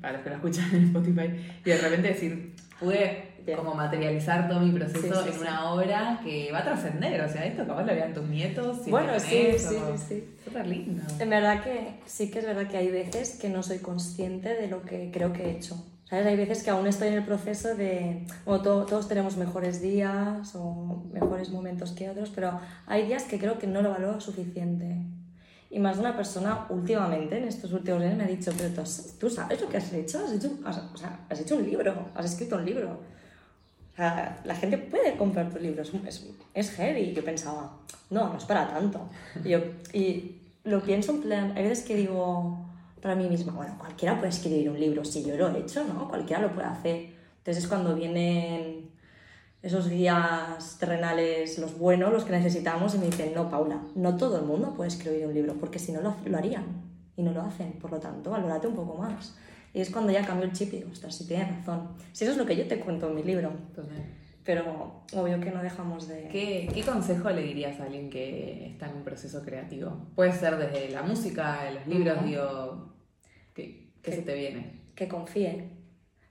para 0.00 0.12
los 0.14 0.22
que 0.22 0.30
lo 0.30 0.36
escuchan 0.36 0.74
en 0.76 0.84
Spotify, 0.84 1.58
y 1.64 1.70
de 1.70 1.78
repente 1.78 2.08
decir, 2.08 2.54
pude 2.78 3.24
como 3.56 3.74
materializar 3.74 4.46
todo 4.46 4.60
mi 4.60 4.70
proceso 4.72 5.00
Sí, 5.00 5.08
sí, 5.22 5.28
en 5.28 5.34
sí. 5.34 5.40
una 5.40 5.70
obra 5.72 6.20
que 6.22 6.52
va 6.52 6.58
a 6.58 6.64
trascender, 6.64 7.20
o 7.22 7.28
sea, 7.28 7.46
esto 7.46 7.66
capaz 7.66 7.82
lo 7.84 7.94
vean 7.94 8.12
tus 8.12 8.28
nietos. 8.28 8.86
y 8.86 8.90
Bueno, 8.90 9.18
sí, 9.18 9.46
sí, 9.56 9.76
sí. 9.96 10.24
Súper. 10.48 10.66
En 11.20 11.30
verdad 11.30 11.62
que 11.62 12.00
sí 12.06 12.30
que 12.30 12.38
es 12.40 12.46
verdad 12.46 12.68
que 12.68 12.76
hay 12.76 12.88
veces 12.90 13.38
que 13.38 13.48
no 13.48 13.62
soy 13.62 13.78
consciente 13.78 14.54
de 14.54 14.68
lo 14.68 14.82
que 14.82 15.10
creo 15.12 15.32
que 15.32 15.44
he 15.44 15.50
hecho. 15.56 15.84
¿Sabes? 16.08 16.26
Hay 16.26 16.36
veces 16.36 16.62
que 16.62 16.70
aún 16.70 16.86
estoy 16.86 17.08
en 17.08 17.14
el 17.14 17.24
proceso 17.24 17.74
de... 17.74 18.26
Bueno, 18.46 18.62
to- 18.62 18.86
todos 18.86 19.08
tenemos 19.08 19.36
mejores 19.36 19.82
días 19.82 20.54
o 20.54 21.04
mejores 21.12 21.50
momentos 21.50 21.92
que 21.92 22.08
otros, 22.08 22.30
pero 22.34 22.58
hay 22.86 23.06
días 23.06 23.24
que 23.24 23.38
creo 23.38 23.58
que 23.58 23.66
no 23.66 23.82
lo 23.82 23.90
valoro 23.90 24.18
suficiente. 24.20 24.96
Y 25.70 25.78
más 25.80 25.96
de 25.96 26.00
una 26.00 26.16
persona 26.16 26.64
últimamente, 26.70 27.36
en 27.36 27.44
estos 27.44 27.74
últimos 27.74 28.00
años, 28.00 28.16
me 28.16 28.24
ha 28.24 28.26
dicho, 28.26 28.50
pero 28.56 28.70
tú, 28.70 28.82
¿tú 29.20 29.28
sabes 29.28 29.60
lo 29.60 29.68
que 29.68 29.76
has 29.76 29.92
hecho? 29.92 30.18
Has 30.24 30.32
hecho, 30.32 30.58
has 31.28 31.40
hecho 31.40 31.56
un 31.56 31.66
libro, 31.66 32.08
has 32.14 32.24
escrito 32.24 32.56
un 32.56 32.64
libro. 32.64 33.00
La 33.98 34.54
gente 34.54 34.78
puede 34.78 35.16
comprar 35.16 35.50
tu 35.50 35.58
libro, 35.58 35.82
es, 36.54 36.70
heavy. 36.70 37.12
Yo 37.12 37.24
pensaba, 37.24 37.76
no, 38.10 38.28
no 38.28 38.38
es 38.38 38.44
para 38.44 38.68
tanto. 38.68 39.00
Y, 39.44 39.48
yo, 39.50 39.58
y 39.92 40.36
lo 40.64 40.82
pienso 40.82 41.12
en 41.12 41.22
plan, 41.22 41.52
hay 41.56 41.64
veces 41.64 41.84
que 41.84 41.96
digo 41.96 42.64
para 43.02 43.14
mí 43.14 43.28
misma, 43.28 43.52
bueno, 43.52 43.76
cualquiera 43.78 44.16
puede 44.16 44.30
escribir 44.30 44.70
un 44.70 44.78
libro, 44.78 45.04
si 45.04 45.24
yo 45.24 45.36
lo 45.36 45.48
he 45.48 45.60
hecho, 45.60 45.84
¿no? 45.84 46.08
Cualquiera 46.08 46.42
lo 46.42 46.52
puede 46.52 46.66
hacer. 46.66 47.06
Entonces 47.38 47.64
es 47.64 47.68
cuando 47.68 47.94
vienen 47.94 48.90
esos 49.62 49.88
guías 49.88 50.76
terrenales, 50.78 51.58
los 51.58 51.78
buenos, 51.78 52.12
los 52.12 52.24
que 52.24 52.32
necesitamos, 52.32 52.94
y 52.94 52.98
me 52.98 53.06
dicen, 53.06 53.32
no, 53.34 53.50
Paula, 53.50 53.80
no 53.94 54.16
todo 54.16 54.38
el 54.38 54.44
mundo 54.44 54.74
puede 54.74 54.88
escribir 54.88 55.26
un 55.26 55.34
libro, 55.34 55.54
porque 55.54 55.78
si 55.78 55.92
no 55.92 56.00
lo, 56.00 56.14
lo 56.24 56.38
harían, 56.38 56.64
y 57.16 57.22
no 57.22 57.32
lo 57.32 57.42
hacen. 57.42 57.72
Por 57.72 57.90
lo 57.90 57.98
tanto, 57.98 58.30
valórate 58.30 58.68
un 58.68 58.76
poco 58.76 58.96
más. 58.96 59.36
Y 59.74 59.80
es 59.80 59.90
cuando 59.90 60.12
ya 60.12 60.24
cambio 60.26 60.46
el 60.46 60.52
chip 60.52 60.72
y 60.72 60.78
digo, 60.78 60.90
ostras, 60.90 61.14
si 61.16 61.26
tienes 61.26 61.48
razón. 61.48 61.88
Si 62.12 62.24
eso 62.24 62.32
es 62.32 62.38
lo 62.38 62.46
que 62.46 62.56
yo 62.56 62.66
te 62.66 62.80
cuento 62.80 63.08
en 63.08 63.14
mi 63.14 63.22
libro, 63.22 63.52
Entonces, 63.68 63.98
pero 64.44 65.04
obvio 65.12 65.38
que 65.40 65.50
no 65.50 65.62
dejamos 65.62 66.08
de... 66.08 66.28
¿Qué, 66.28 66.70
¿Qué 66.72 66.82
consejo 66.82 67.28
le 67.30 67.42
dirías 67.42 67.78
a 67.80 67.84
alguien 67.84 68.08
que 68.08 68.66
está 68.66 68.88
en 68.88 68.96
un 68.96 69.04
proceso 69.04 69.42
creativo? 69.42 70.06
Puede 70.14 70.32
ser 70.32 70.56
desde 70.56 70.88
la 70.90 71.02
música, 71.02 71.70
los 71.70 71.86
libros, 71.86 72.16
Ujú. 72.16 72.26
digo, 72.26 72.94
¿qué, 73.54 73.90
qué 74.02 74.12
se 74.12 74.22
te 74.22 74.34
viene? 74.34 74.78
que 74.94 75.06
confíe, 75.06 75.70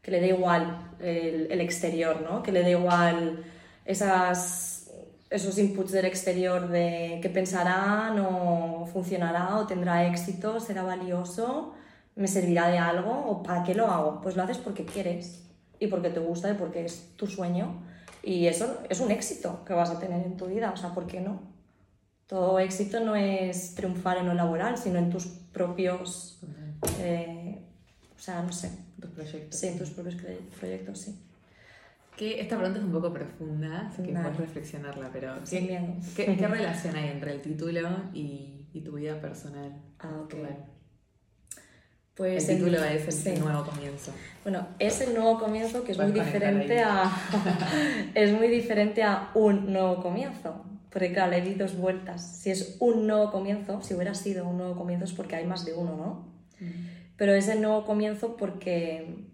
que 0.02 0.12
le 0.12 0.20
dé 0.20 0.28
igual 0.28 0.92
el, 1.00 1.50
el 1.50 1.62
exterior, 1.62 2.22
¿no? 2.22 2.44
Que 2.44 2.52
le 2.52 2.64
dé 2.64 2.72
igual 2.72 3.46
esas, 3.86 4.92
esos 5.30 5.58
inputs 5.58 5.92
del 5.94 6.04
exterior 6.06 6.68
de 6.68 7.20
qué 7.22 7.30
pensarán 7.30 8.20
o 8.20 8.86
funcionará 8.92 9.56
o 9.58 9.68
tendrá 9.68 10.06
éxito, 10.06 10.60
será 10.60 10.84
valioso, 10.84 11.76
me 12.18 12.28
servirá 12.28 12.68
de 12.68 12.78
algo 12.78 13.12
o 13.12 13.44
para 13.44 13.64
qué 13.64 13.74
lo 13.76 13.88
hago. 13.88 14.20
Pues 14.22 14.36
lo 14.36 14.44
haces 14.44 14.58
porque 14.58 14.84
quieres 14.86 15.48
y 15.80 15.88
porque 15.88 16.10
te 16.10 16.20
gusta 16.20 16.50
y 16.52 16.56
porque 16.56 16.84
es 16.86 17.14
tu 17.16 17.28
sueño 17.28 17.82
y 18.24 18.48
eso 18.48 18.82
es 18.90 19.00
un 19.00 19.12
éxito 19.12 19.64
que 19.64 19.74
vas 19.74 19.90
a 19.90 20.00
tener 20.00 20.26
en 20.26 20.36
tu 20.36 20.48
vida, 20.48 20.72
o 20.72 20.78
sea, 20.78 20.94
¿por 20.94 21.08
qué 21.08 21.22
no? 21.22 21.40
Todo 22.26 22.60
éxito 22.60 23.00
no 23.00 23.16
es 23.16 23.74
triunfar 23.76 24.18
en 24.18 24.26
lo 24.28 24.34
laboral, 24.34 24.78
sino 24.78 25.00
en 25.00 25.10
tus 25.10 25.28
propios, 25.54 26.42
eh, 27.00 27.62
o 28.18 28.20
sea, 28.20 28.42
no 28.44 28.52
sé, 28.52 28.70
Tus 29.00 29.12
proyectos. 29.12 29.58
Sí, 29.58 29.68
en 29.68 29.78
tus 29.78 29.92
propios 29.92 30.16
proyectos, 30.60 31.00
sí. 31.00 31.18
Que 32.18 32.42
esta 32.42 32.58
pregunta 32.58 32.80
es 32.80 32.86
un 32.86 32.92
poco 32.92 33.14
profunda, 33.14 33.88
así 33.88 34.02
que 34.02 34.12
Dale. 34.12 34.24
puedes 34.30 34.40
reflexionarla, 34.40 35.10
pero 35.14 35.36
¿qué, 35.50 35.62
miedo. 35.62 35.86
qué, 36.16 36.36
qué 36.36 36.48
relación 36.58 36.96
hay 36.96 37.10
entre 37.12 37.32
el 37.32 37.42
título 37.42 37.88
y, 38.14 38.66
y 38.74 38.82
tu 38.82 38.94
vida 38.94 39.22
personal? 39.22 39.72
Ah, 40.00 40.10
ok. 40.24 40.34
actual? 40.34 40.66
Pues 42.18 42.50
el 42.50 42.58
título 42.58 42.84
es 42.84 43.06
el, 43.06 43.14
sí. 43.14 43.30
el 43.30 43.40
nuevo 43.42 43.64
comienzo. 43.64 44.12
Bueno, 44.44 44.68
es 44.80 45.02
el 45.02 45.14
nuevo 45.14 45.40
comienzo 45.40 45.84
que 45.84 45.92
es 45.92 46.00
muy 46.00 46.12
diferente 46.12 46.82
a 46.82 47.12
es 48.16 48.32
muy 48.34 48.48
diferente 48.48 49.04
a 49.04 49.30
un 49.36 49.72
nuevo 49.72 50.02
comienzo. 50.02 50.66
Porque 50.90 51.14
claro, 51.14 51.32
le 51.32 51.42
di 51.42 51.54
dos 51.54 51.78
vueltas. 51.78 52.40
Si 52.42 52.50
es 52.50 52.78
un 52.80 53.06
nuevo 53.06 53.32
comienzo, 53.32 53.84
si 53.84 53.94
hubiera 53.94 54.16
sido 54.16 54.48
un 54.48 54.58
nuevo 54.58 54.76
comienzo 54.76 55.06
es 55.06 55.14
porque 55.14 55.36
hay 55.36 55.46
más 55.46 55.64
de 55.64 55.74
uno, 55.74 55.96
¿no? 55.96 56.38
Pero 57.18 57.34
es 57.34 57.48
el 57.50 57.62
nuevo 57.62 57.86
comienzo 57.86 58.36
porque 58.36 59.28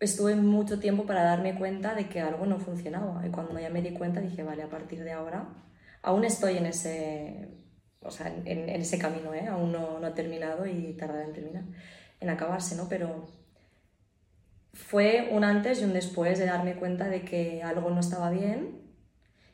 estuve 0.00 0.34
mucho 0.36 0.78
tiempo 0.78 1.04
para 1.04 1.22
darme 1.22 1.54
cuenta 1.54 1.94
de 1.94 2.08
que 2.08 2.20
algo 2.20 2.46
no 2.46 2.58
funcionaba. 2.58 3.26
Y 3.26 3.30
cuando 3.30 3.58
ya 3.58 3.68
me 3.68 3.82
di 3.82 3.92
cuenta 3.92 4.20
dije, 4.20 4.42
vale, 4.42 4.62
a 4.62 4.70
partir 4.70 5.04
de 5.04 5.12
ahora, 5.12 5.48
aún 6.00 6.24
estoy 6.24 6.56
en 6.56 6.66
ese, 6.66 7.48
o 8.04 8.10
sea, 8.10 8.28
en, 8.28 8.68
en 8.68 8.80
ese 8.80 8.98
camino, 8.98 9.34
¿eh? 9.34 9.46
aún 9.48 9.72
no, 9.72 9.98
no 9.98 10.06
he 10.06 10.12
terminado 10.12 10.66
y 10.66 10.94
tardará 10.94 11.24
en 11.24 11.32
terminar, 11.32 11.64
en 12.20 12.30
acabarse, 12.30 12.76
¿no? 12.76 12.88
Pero 12.88 13.26
fue 14.72 15.28
un 15.32 15.44
antes 15.44 15.80
y 15.80 15.84
un 15.84 15.92
después 15.92 16.38
de 16.38 16.46
darme 16.46 16.74
cuenta 16.74 17.08
de 17.08 17.22
que 17.22 17.62
algo 17.62 17.90
no 17.90 18.00
estaba 18.00 18.30
bien 18.30 18.80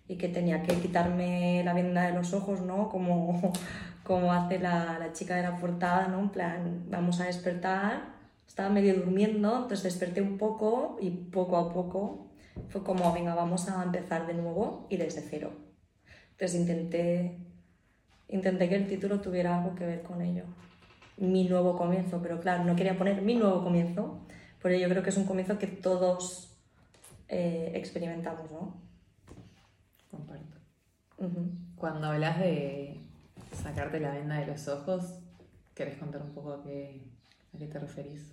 y 0.07 0.17
que 0.17 0.29
tenía 0.29 0.63
que 0.63 0.75
quitarme 0.77 1.63
la 1.65 1.75
venda 1.75 2.07
de 2.07 2.15
los 2.15 2.33
ojos, 2.33 2.61
¿no? 2.63 2.89
Como, 2.89 3.53
como 4.05 4.33
hace 4.33 4.59
la, 4.59 4.99
la 4.99 5.13
chica 5.13 5.37
de 5.37 5.43
la 5.43 5.59
portada, 5.59 6.09
¿no? 6.09 6.21
En 6.21 6.31
plan, 6.31 6.85
vamos 6.89 7.21
a 7.21 7.25
despertar. 7.25 8.17
Estaba 8.47 8.71
medio 8.71 8.95
durmiendo, 8.95 9.55
entonces 9.55 9.83
desperté 9.83 10.23
un 10.23 10.39
poco 10.39 10.97
y 11.01 11.11
poco 11.11 11.59
a 11.59 11.73
poco 11.73 12.29
fue 12.69 12.83
como, 12.83 13.13
venga, 13.13 13.35
vamos 13.35 13.69
a 13.69 13.83
empezar 13.83 14.27
de 14.27 14.35
nuevo 14.35 14.87
y 14.91 14.97
desde 14.97 15.23
cero. 15.23 15.53
Entonces 16.33 16.61
intenté, 16.61 17.39
intenté 18.29 18.69
que 18.69 18.77
el 18.77 18.87
título 18.87 19.21
tuviera 19.21 19.59
algo 19.59 19.75
que 19.75 19.87
ver 19.87 20.03
con 20.03 20.23
ello. 20.23 20.45
Mi 21.17 21.49
nuevo 21.49 21.77
comienzo, 21.77 22.21
pero 22.23 22.41
claro, 22.41 22.65
no 22.65 22.77
quería 22.77 22.97
poner 22.97 23.23
mi 23.23 23.35
nuevo 23.35 23.63
comienzo, 23.63 24.21
porque 24.63 24.79
yo 24.81 24.89
creo 24.89 25.03
que 25.03 25.11
es 25.11 25.17
un 25.17 25.25
comienzo 25.25 25.59
que 25.59 25.67
todos 25.67 26.57
eh, 27.29 27.73
experimentamos, 27.75 28.51
¿no? 28.51 28.81
Comparto. 30.11 30.57
Ujú. 31.19 31.51
Cuando 31.77 32.07
hablas 32.09 32.39
de 32.39 33.01
sacarte 33.53 34.01
la 34.01 34.13
venda 34.13 34.37
de 34.37 34.47
los 34.47 34.69
ojos, 34.69 35.19
¿querés 35.75 35.97
contar 35.97 36.23
un 36.23 36.31
poco 36.31 36.53
a 36.53 36.63
qué, 36.63 37.03
a 37.55 37.59
qué 37.59 37.67
te 37.67 37.79
referís? 37.79 38.33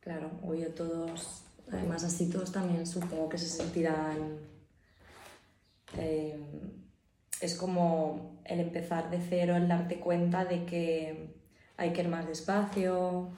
Claro, 0.00 0.30
obvio 0.42 0.72
todos, 0.72 1.42
además 1.70 2.04
así 2.04 2.30
todos 2.30 2.52
también 2.52 2.86
supongo 2.86 3.28
que 3.28 3.38
se 3.38 3.48
sentirán... 3.48 4.38
eh, 5.98 6.38
es 7.40 7.54
como 7.54 8.40
el 8.44 8.60
empezar 8.60 9.10
de 9.10 9.20
cero, 9.20 9.56
el 9.56 9.68
darte 9.68 10.00
cuenta 10.00 10.44
de 10.44 10.64
que 10.64 11.34
hay 11.76 11.92
que 11.92 12.02
ir 12.02 12.08
más 12.08 12.26
despacio, 12.26 13.30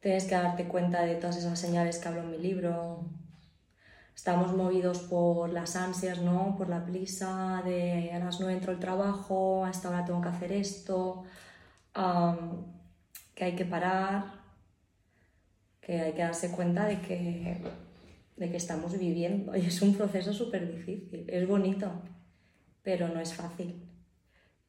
tienes 0.00 0.24
que 0.24 0.34
darte 0.34 0.64
cuenta 0.64 1.02
de 1.02 1.14
todas 1.14 1.36
esas 1.36 1.58
señales 1.58 1.98
que 1.98 2.08
hablo 2.08 2.22
en 2.22 2.30
mi 2.32 2.38
libro. 2.38 3.04
Estamos 4.14 4.54
movidos 4.54 4.98
por 5.00 5.50
las 5.50 5.76
ansias, 5.76 6.18
¿no? 6.18 6.56
Por 6.58 6.68
la 6.68 6.84
prisa 6.84 7.62
de 7.64 8.10
a 8.12 8.18
las 8.18 8.40
9 8.40 8.54
entro 8.54 8.72
al 8.72 8.80
trabajo, 8.80 9.64
a 9.64 9.70
esta 9.70 9.88
hora 9.88 10.04
tengo 10.04 10.20
que 10.20 10.28
hacer 10.28 10.52
esto, 10.52 11.24
que 13.34 13.44
hay 13.44 13.54
que 13.54 13.64
parar, 13.64 14.40
que 15.80 16.00
hay 16.00 16.12
que 16.12 16.22
darse 16.22 16.50
cuenta 16.50 16.86
de 16.86 17.00
que, 17.00 17.62
de 18.36 18.50
que 18.50 18.56
estamos 18.56 18.98
viviendo 18.98 19.56
y 19.56 19.66
es 19.66 19.80
un 19.82 19.94
proceso 19.94 20.32
súper 20.32 20.70
difícil, 20.70 21.24
es 21.28 21.48
bonito, 21.48 21.90
pero 22.82 23.08
no 23.08 23.20
es 23.20 23.34
fácil. 23.34 23.82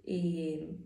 Y 0.03 0.77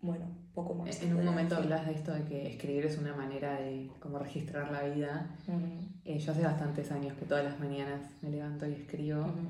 bueno, 0.00 0.26
poco 0.54 0.74
más. 0.74 1.02
En 1.02 1.16
un 1.16 1.24
momento 1.24 1.56
decir. 1.56 1.72
hablas 1.72 1.86
de 1.86 1.94
esto 1.94 2.12
de 2.12 2.24
que 2.24 2.46
escribir 2.48 2.84
es 2.86 2.98
una 2.98 3.14
manera 3.14 3.58
de 3.60 3.90
como 4.00 4.18
registrar 4.18 4.70
la 4.70 4.82
vida. 4.82 5.30
Eh, 6.04 6.18
yo 6.18 6.32
hace 6.32 6.42
bastantes 6.42 6.92
años 6.92 7.14
que 7.14 7.24
todas 7.24 7.44
las 7.44 7.58
mañanas 7.58 8.02
me 8.22 8.30
levanto 8.30 8.66
y 8.66 8.72
escribo. 8.72 9.22
ujú. 9.22 9.48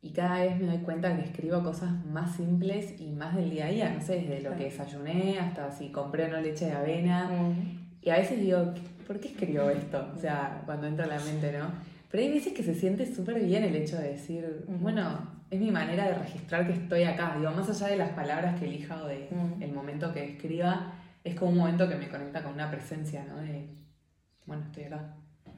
Y 0.00 0.12
cada 0.12 0.44
vez 0.44 0.60
me 0.60 0.68
doy 0.68 0.78
cuenta 0.78 1.16
que 1.16 1.22
escribo 1.24 1.60
cosas 1.64 1.90
más 2.06 2.36
simples 2.36 3.00
y 3.00 3.10
más 3.10 3.34
del 3.34 3.50
día 3.50 3.66
a 3.66 3.70
día. 3.70 3.90
No 3.90 4.00
sé, 4.00 4.20
desde 4.20 4.42
lo 4.42 4.56
que 4.56 4.64
desayuné 4.64 5.40
hasta 5.40 5.72
si 5.72 5.88
compré 5.88 6.26
o 6.26 6.28
no 6.28 6.40
leche 6.40 6.66
de 6.66 6.72
avena. 6.72 7.28
Ujú. 7.28 7.54
Y 8.02 8.10
a 8.10 8.18
veces 8.18 8.40
digo, 8.40 8.72
¿por 9.08 9.18
qué 9.18 9.28
escribo 9.28 9.68
esto? 9.70 10.12
O 10.16 10.20
sea, 10.20 10.62
cuando 10.64 10.86
entra 10.86 11.06
a 11.06 11.08
la 11.08 11.18
mente, 11.18 11.52
¿no? 11.58 11.66
Pero 12.10 12.22
hay 12.22 12.30
veces 12.30 12.52
que 12.52 12.62
se 12.62 12.74
siente 12.74 13.12
súper 13.12 13.44
bien 13.44 13.64
el 13.64 13.74
hecho 13.74 13.96
de 13.96 14.10
decir, 14.10 14.64
bueno, 14.68 15.37
es 15.50 15.60
mi 15.60 15.70
manera 15.70 16.06
de 16.06 16.14
registrar 16.14 16.66
que 16.66 16.74
estoy 16.74 17.04
acá. 17.04 17.34
Digo, 17.38 17.50
más 17.52 17.68
allá 17.68 17.88
de 17.88 17.96
las 17.96 18.10
palabras 18.10 18.58
que 18.58 18.66
elija 18.66 19.02
o 19.02 19.06
de 19.06 19.28
Ujú. 19.30 19.56
el 19.62 19.72
momento 19.72 20.12
que 20.12 20.24
escriba, 20.24 20.92
es 21.24 21.34
como 21.34 21.52
un 21.52 21.58
momento 21.58 21.88
que 21.88 21.96
me 21.96 22.08
conecta 22.08 22.42
con 22.42 22.52
una 22.52 22.70
presencia, 22.70 23.24
¿no? 23.24 23.38
De, 23.38 23.68
bueno, 24.46 24.64
estoy 24.66 24.84
acá. 24.84 25.14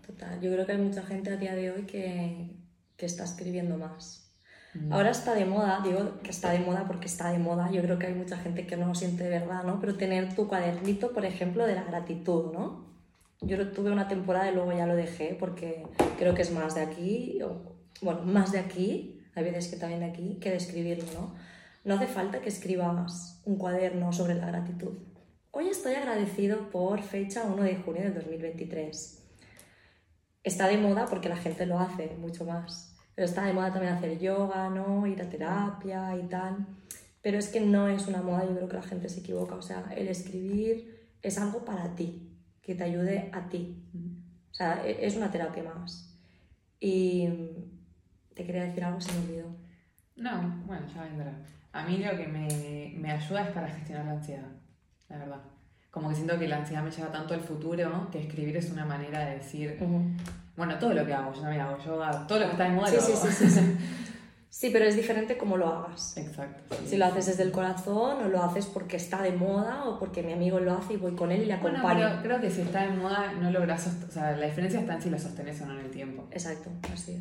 Total, 0.06 0.40
yo 0.40 0.52
creo 0.52 0.66
que 0.66 0.72
hay 0.72 0.78
mucha 0.78 1.02
gente 1.02 1.30
a 1.30 1.36
día 1.36 1.54
de 1.54 1.70
hoy 1.70 1.82
que, 1.82 2.56
que 2.96 3.06
está 3.06 3.24
escribiendo 3.24 3.76
más. 3.76 4.32
Mm. 4.74 4.92
Ahora 4.92 5.10
está 5.10 5.34
de 5.34 5.44
moda, 5.44 5.80
digo 5.82 6.20
que 6.22 6.30
está 6.30 6.50
de 6.52 6.60
moda 6.60 6.84
porque 6.86 7.06
está 7.06 7.32
de 7.32 7.38
moda, 7.38 7.70
yo 7.70 7.82
creo 7.82 7.98
que 7.98 8.06
hay 8.06 8.14
mucha 8.14 8.36
gente 8.36 8.66
que 8.66 8.76
no 8.76 8.86
lo 8.86 8.94
siente 8.94 9.24
de 9.24 9.30
verdad, 9.30 9.64
¿no? 9.64 9.80
Pero 9.80 9.96
tener 9.96 10.34
tu 10.34 10.46
cuadernito, 10.48 11.12
por 11.12 11.24
ejemplo, 11.24 11.66
de 11.66 11.74
la 11.74 11.84
gratitud, 11.84 12.52
¿no? 12.52 12.88
Yo 13.40 13.70
tuve 13.72 13.90
una 13.90 14.06
temporada 14.06 14.50
y 14.50 14.54
luego 14.54 14.72
ya 14.72 14.86
lo 14.86 14.94
dejé 14.94 15.36
porque 15.38 15.84
creo 16.18 16.34
que 16.34 16.42
es 16.42 16.52
más 16.52 16.74
de 16.74 16.82
aquí, 16.82 17.40
o, 17.42 17.74
bueno, 18.02 18.22
más 18.22 18.52
de 18.52 18.58
aquí, 18.58 19.19
hay 19.34 19.44
veces 19.44 19.68
que 19.68 19.76
también 19.76 20.02
aquí, 20.02 20.38
que 20.40 20.50
de 20.50 20.56
escribirlo, 20.56 21.04
¿no? 21.14 21.34
No 21.84 21.94
hace 21.94 22.06
falta 22.06 22.40
que 22.40 22.48
escribas 22.48 23.40
un 23.44 23.56
cuaderno 23.56 24.12
sobre 24.12 24.34
la 24.34 24.46
gratitud. 24.46 24.98
Hoy 25.50 25.68
estoy 25.68 25.94
agradecido 25.94 26.70
por 26.70 27.02
fecha 27.02 27.44
1 27.44 27.62
de 27.62 27.76
junio 27.76 28.02
del 28.02 28.14
2023 28.14 29.20
está 30.42 30.68
de 30.68 30.78
moda 30.78 31.06
porque 31.06 31.28
la 31.28 31.36
gente 31.36 31.66
lo 31.66 31.78
hace 31.78 32.16
mucho 32.18 32.44
más. 32.44 32.96
Pero 33.14 33.26
está 33.26 33.44
de 33.44 33.52
moda 33.52 33.72
también 33.72 33.92
hacer 33.94 34.18
yoga, 34.18 34.70
¿no? 34.70 35.06
Ir 35.06 35.20
a 35.20 35.28
terapia 35.28 36.16
y 36.16 36.26
tal. 36.28 36.66
Pero 37.22 37.38
es 37.38 37.48
que 37.48 37.60
no 37.60 37.88
es 37.88 38.06
una 38.06 38.22
moda, 38.22 38.46
yo 38.46 38.54
creo 38.54 38.68
que 38.68 38.76
la 38.76 38.82
gente 38.82 39.08
se 39.08 39.20
equivoca. 39.20 39.56
O 39.56 39.62
sea, 39.62 39.92
el 39.94 40.08
escribir 40.08 41.10
es 41.22 41.38
algo 41.38 41.64
para 41.64 41.94
ti, 41.94 42.32
que 42.62 42.74
te 42.74 42.84
ayude 42.84 43.28
a 43.32 43.48
ti. 43.48 43.84
O 44.50 44.54
sea, 44.54 44.86
e- 44.86 45.04
es 45.06 45.16
una 45.16 45.30
terapia 45.30 45.62
más. 45.62 46.18
Y 46.78 47.28
te 48.34 48.44
quería 48.44 48.64
decir 48.64 48.84
algo, 48.84 49.00
se 49.00 49.12
me 49.12 49.18
olvidó. 49.20 49.46
No, 50.16 50.62
bueno, 50.66 50.86
ya 50.94 51.02
vendrá. 51.04 51.32
A 51.72 51.84
mí 51.84 51.98
lo 51.98 52.16
que 52.16 52.26
me, 52.26 52.94
me 52.98 53.12
ayuda 53.12 53.42
es 53.44 53.50
para 53.52 53.68
gestionar 53.68 54.04
la 54.06 54.12
ansiedad, 54.12 54.48
la 55.08 55.18
verdad. 55.18 55.40
Como 55.90 56.08
que 56.08 56.14
siento 56.14 56.38
que 56.38 56.46
la 56.48 56.58
ansiedad 56.58 56.82
me 56.82 56.90
lleva 56.90 57.10
tanto 57.10 57.34
al 57.34 57.40
futuro 57.40 58.08
que 58.12 58.20
escribir 58.20 58.56
es 58.56 58.70
una 58.70 58.84
manera 58.84 59.24
de 59.26 59.36
decir, 59.36 59.76
bueno, 60.56 60.78
todo 60.78 60.92
lo 60.94 61.04
que 61.06 61.12
hago, 61.14 61.32
yo 61.32 61.40
también 61.40 61.62
hago 61.62 61.78
yoga, 61.78 62.26
todo 62.26 62.38
lo 62.40 62.46
que 62.46 62.52
está 62.52 62.64
de 62.64 62.70
moda 62.70 62.88
Sí, 62.88 62.96
lo 62.96 63.02
sí, 63.02 63.12
hago. 63.12 63.26
sí, 63.26 63.32
sí, 63.32 63.50
sí. 63.50 63.76
Sí, 64.52 64.70
pero 64.72 64.84
es 64.84 64.96
diferente 64.96 65.38
cómo 65.38 65.56
lo 65.56 65.68
hagas. 65.68 66.16
Exacto. 66.16 66.74
sí. 66.80 66.88
Si 66.88 66.96
lo 66.96 67.06
haces 67.06 67.26
desde 67.26 67.44
el 67.44 67.52
corazón 67.52 68.24
o 68.24 68.28
lo 68.28 68.42
haces 68.42 68.66
porque 68.66 68.96
está 68.96 69.22
de 69.22 69.30
moda 69.30 69.84
o 69.84 69.96
porque 70.00 70.24
mi 70.24 70.32
amigo 70.32 70.58
lo 70.58 70.74
hace 70.74 70.94
y 70.94 70.96
voy 70.96 71.14
con 71.14 71.30
él 71.30 71.42
y 71.42 71.46
le 71.46 71.56
Bueno, 71.58 71.78
acompaño. 71.78 72.08
pero 72.08 72.22
creo 72.22 72.40
que 72.40 72.50
si 72.50 72.62
está 72.62 72.82
de 72.82 72.90
moda 72.96 73.32
no 73.32 73.50
logras, 73.52 73.86
o 74.08 74.10
sea, 74.10 74.32
la 74.36 74.46
diferencia 74.46 74.80
está 74.80 74.94
en 74.96 75.02
si 75.02 75.08
lo 75.08 75.18
sostenes 75.20 75.60
o 75.62 75.66
no 75.66 75.78
en 75.78 75.84
el 75.86 75.90
tiempo. 75.92 76.26
Exacto, 76.32 76.68
así 76.92 77.12
es. 77.12 77.20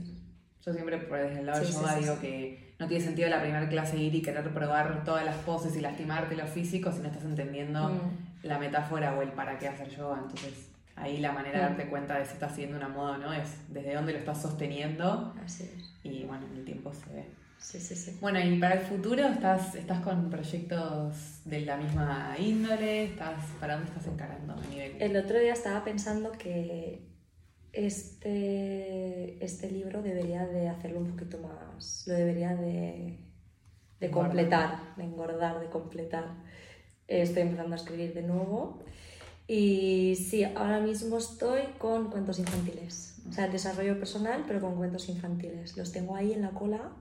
Yo 0.70 0.74
siempre 0.76 1.00
por 1.00 1.18
desde 1.18 1.40
el 1.40 1.48
lado 1.48 1.66
Sí, 1.66 1.72
sí, 1.72 1.80
yoga 1.80 1.94
sí, 1.96 2.00
digo 2.02 2.20
que 2.22 2.74
no 2.78 2.88
tiene 2.88 3.04
sentido 3.04 3.28
la 3.28 3.42
primera 3.42 3.68
clase 3.68 3.98
ir 3.98 4.14
y 4.14 4.22
querer 4.22 4.54
probar 4.54 5.04
todas 5.04 5.26
las 5.26 5.36
poses 5.38 5.76
y 5.76 5.82
lastimarte 5.82 6.36
lo 6.36 6.46
físico 6.46 6.92
si 6.92 7.00
no 7.00 7.08
estás 7.08 7.24
entendiendo 7.24 7.90
Mm. 7.90 8.46
la 8.48 8.60
metáfora 8.60 9.16
o 9.18 9.22
el 9.24 9.30
para 9.32 9.58
qué 9.58 9.68
hacer 9.68 9.90
yoga. 9.90 10.20
Entonces 10.22 10.70
ahí 10.96 11.18
la 11.18 11.32
manera 11.32 11.58
de 11.60 11.66
Mm. 11.66 11.68
darte 11.70 11.90
cuenta 11.90 12.20
de 12.20 12.26
si 12.26 12.34
estás 12.34 12.52
siguiendo 12.52 12.78
una 12.78 12.88
moda 12.88 13.14
o 13.14 13.18
no 13.18 13.34
es 13.34 13.50
desde 13.70 13.96
dónde 13.96 14.14
lo 14.14 14.20
estás 14.20 14.40
sosteniendo 14.44 15.34
Así 15.44 15.64
es. 15.64 15.92
y 16.04 16.24
bueno, 16.26 16.46
en 16.52 16.58
el 16.60 16.66
tiempo 16.66 16.94
se 16.94 17.12
ve. 17.14 17.26
Sí, 17.58 17.80
sí, 17.80 17.96
sí. 17.96 18.18
Bueno, 18.22 18.40
y 18.40 18.60
para 18.60 18.76
el 18.76 18.82
futuro 18.82 19.26
estás, 19.26 19.74
estás 19.76 20.00
con 20.02 20.30
proyectos 20.30 21.42
de 21.46 21.62
la 21.62 21.78
misma 21.78 22.36
índole, 22.38 23.06
estás, 23.06 23.44
¿para 23.60 23.74
dónde 23.76 23.90
estás 23.92 24.08
encarando 24.08 24.54
a 24.54 24.68
nivel? 24.70 24.96
El 25.02 25.18
otro 25.18 25.40
día 25.40 25.54
estaba 25.54 25.84
pensando 25.84 26.32
que 26.32 27.02
este, 27.74 29.44
este 29.44 29.72
libro 29.72 30.02
debería 30.02 30.46
de 30.48 30.70
hacerlo 30.70 31.00
un 31.00 31.12
poquito 31.12 31.40
más, 31.40 32.04
lo 32.08 32.14
debería 32.14 32.56
de, 32.56 33.20
de 34.00 34.12
completar, 34.12 34.96
de 34.96 35.04
engordar, 35.04 35.60
de 35.60 35.70
completar. 35.70 36.26
Estoy 37.08 37.44
empezando 37.44 37.74
a 37.74 37.78
escribir 37.78 38.14
de 38.14 38.22
nuevo 38.22 38.84
y 39.52 40.16
sí, 40.16 40.44
ahora 40.44 40.80
mismo 40.80 41.18
estoy 41.18 41.64
con 41.80 42.12
cuentos 42.12 42.38
infantiles, 42.38 43.20
o 43.28 43.34
sea, 43.34 43.48
desarrollo 43.48 43.98
personal, 43.98 44.44
pero 44.48 44.62
con 44.62 44.76
cuentos 44.76 45.10
infantiles. 45.10 45.76
Los 45.76 45.92
tengo 45.92 46.16
ahí 46.16 46.34
en 46.34 46.44
la 46.44 46.52
cola, 46.52 46.92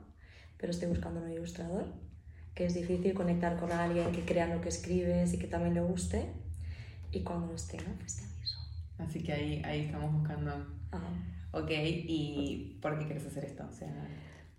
pero 0.56 0.70
estoy 0.70 0.88
buscando 0.88 1.20
un 1.20 1.30
ilustrador, 1.30 1.84
que 2.54 2.64
es 2.64 2.72
difícil 2.72 3.12
conectar 3.12 3.60
con 3.60 3.70
alguien 3.70 4.12
que 4.12 4.24
crea 4.24 4.46
lo 4.46 4.62
que 4.62 4.70
escribes 4.70 5.34
y 5.34 5.38
que 5.38 5.46
también 5.46 5.74
le 5.74 5.82
guste. 5.82 6.32
Y 7.12 7.22
cuando 7.22 7.52
los 7.52 7.68
tenga, 7.68 7.92
pues 7.98 8.18
aviso. 8.22 8.37
Así 8.98 9.22
que 9.22 9.32
ahí, 9.32 9.62
ahí 9.64 9.80
estamos 9.86 10.12
buscando 10.12 10.50
Ajá. 10.90 11.06
Ok, 11.52 11.70
¿y 11.70 12.78
por 12.82 12.98
qué 12.98 13.06
quieres 13.06 13.26
hacer 13.26 13.44
esto? 13.44 13.64
O 13.68 13.72
sea, 13.72 13.92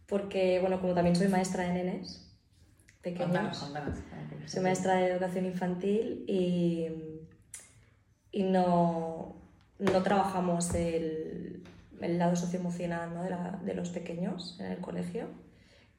Porque, 0.07 0.59
bueno, 0.59 0.79
como 0.81 0.93
también 0.93 1.15
soy 1.15 1.27
maestra 1.27 1.63
de 1.63 1.73
nenes 1.73 2.25
pequeños, 3.01 3.27
contanos, 3.27 3.57
contanos. 3.59 3.99
soy 4.47 4.63
maestra 4.63 4.95
de 4.95 5.07
educación 5.11 5.45
infantil 5.45 6.25
y, 6.27 6.87
y 8.31 8.43
no, 8.43 9.35
no 9.79 10.03
trabajamos 10.03 10.73
el, 10.73 11.63
el 12.01 12.17
lado 12.17 12.35
socioemocional 12.35 13.13
¿no? 13.13 13.23
de, 13.23 13.29
la- 13.29 13.59
de 13.63 13.73
los 13.75 13.89
pequeños 13.89 14.57
en 14.59 14.67
el 14.67 14.79
colegio 14.79 15.27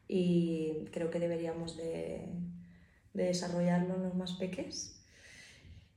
y 0.09 0.87
creo 0.93 1.11
que 1.11 1.21
deberíamos 1.21 1.77
de, 1.77 2.29
de 3.15 3.25
desarrollarlo 3.25 3.95
en 3.97 4.03
los 4.03 4.15
más 4.15 4.33
peques. 4.35 5.00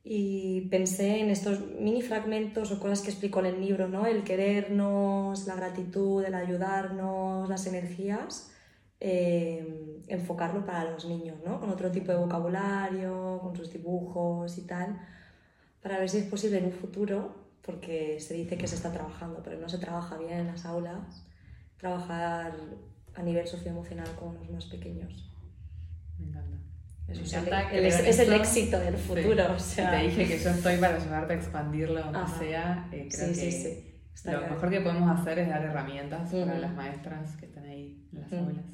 Y 0.05 0.67
pensé 0.69 1.21
en 1.21 1.29
estos 1.29 1.61
mini 1.79 2.01
fragmentos 2.01 2.71
o 2.71 2.79
cosas 2.79 3.01
que 3.01 3.09
explico 3.09 3.39
en 3.39 3.45
el 3.45 3.61
libro, 3.61 3.87
¿no? 3.87 4.05
El 4.05 4.23
querernos, 4.23 5.47
la 5.47 5.55
gratitud, 5.55 6.23
el 6.25 6.33
ayudarnos, 6.35 7.47
las 7.47 7.65
energías, 7.67 8.51
eh, 8.99 10.01
enfocarlo 10.07 10.65
para 10.65 10.91
los 10.91 11.05
niños, 11.05 11.37
¿no? 11.45 11.59
Con 11.59 11.69
otro 11.69 11.89
tipo 11.91 12.11
de 12.11 12.17
vocabulario, 12.17 13.39
con 13.41 13.55
sus 13.55 13.71
dibujos 13.71 14.57
y 14.57 14.67
tal, 14.67 14.99
para 15.81 15.99
ver 15.99 16.09
si 16.09 16.17
es 16.17 16.25
posible 16.25 16.57
en 16.57 16.65
un 16.65 16.73
futuro, 16.73 17.35
porque 17.61 18.19
se 18.19 18.33
dice 18.33 18.57
que 18.57 18.67
se 18.67 18.75
está 18.75 18.91
trabajando, 18.91 19.41
pero 19.43 19.57
no 19.59 19.69
se 19.69 19.77
trabaja 19.77 20.17
bien 20.17 20.39
en 20.39 20.47
las 20.47 20.65
aulas, 20.65 21.25
trabajar 21.77 22.53
a 23.15 23.23
nivel 23.23 23.47
socioemocional 23.47 24.15
con 24.15 24.35
los 24.35 24.49
más 24.49 24.65
pequeños. 24.65 25.31
Me 26.19 26.27
encanta. 26.27 26.72
Es, 27.07 27.33
el, 27.33 27.47
el- 27.71 27.85
es, 27.85 27.99
es 27.99 28.19
el 28.19 28.33
éxito 28.33 28.79
del 28.79 28.97
Sí. 28.97 29.03
futuro. 29.03 29.51
O 29.51 29.55
Y 29.55 29.59
sea, 29.59 29.91
te 29.91 29.97
dije 30.07 30.27
que 30.27 30.39
yo 30.39 30.49
estoy 30.49 30.77
para 30.77 30.95
ayudarte 30.95 31.33
a 31.33 31.35
expandirlo 31.35 32.01
donde 32.03 32.31
sea. 32.39 32.87
eh, 32.91 33.07
creo 33.11 33.27
Sí, 33.33 33.39
que 33.41 33.51
sí, 33.51 33.51
sí. 33.51 33.89
Lo 34.25 34.39
claro. 34.39 34.53
mejor 34.53 34.69
que 34.69 34.81
podemos 34.81 35.19
hacer 35.19 35.39
es 35.39 35.49
dar 35.49 35.63
herramientas 35.63 36.31
para 36.31 36.45
Ujú. 36.45 36.61
las 36.61 36.73
maestras 36.73 37.35
que 37.35 37.45
están 37.47 37.65
ahí 37.65 38.07
en 38.13 38.21
las 38.21 38.31
Ujú. 38.31 38.41
aulas. 38.45 38.65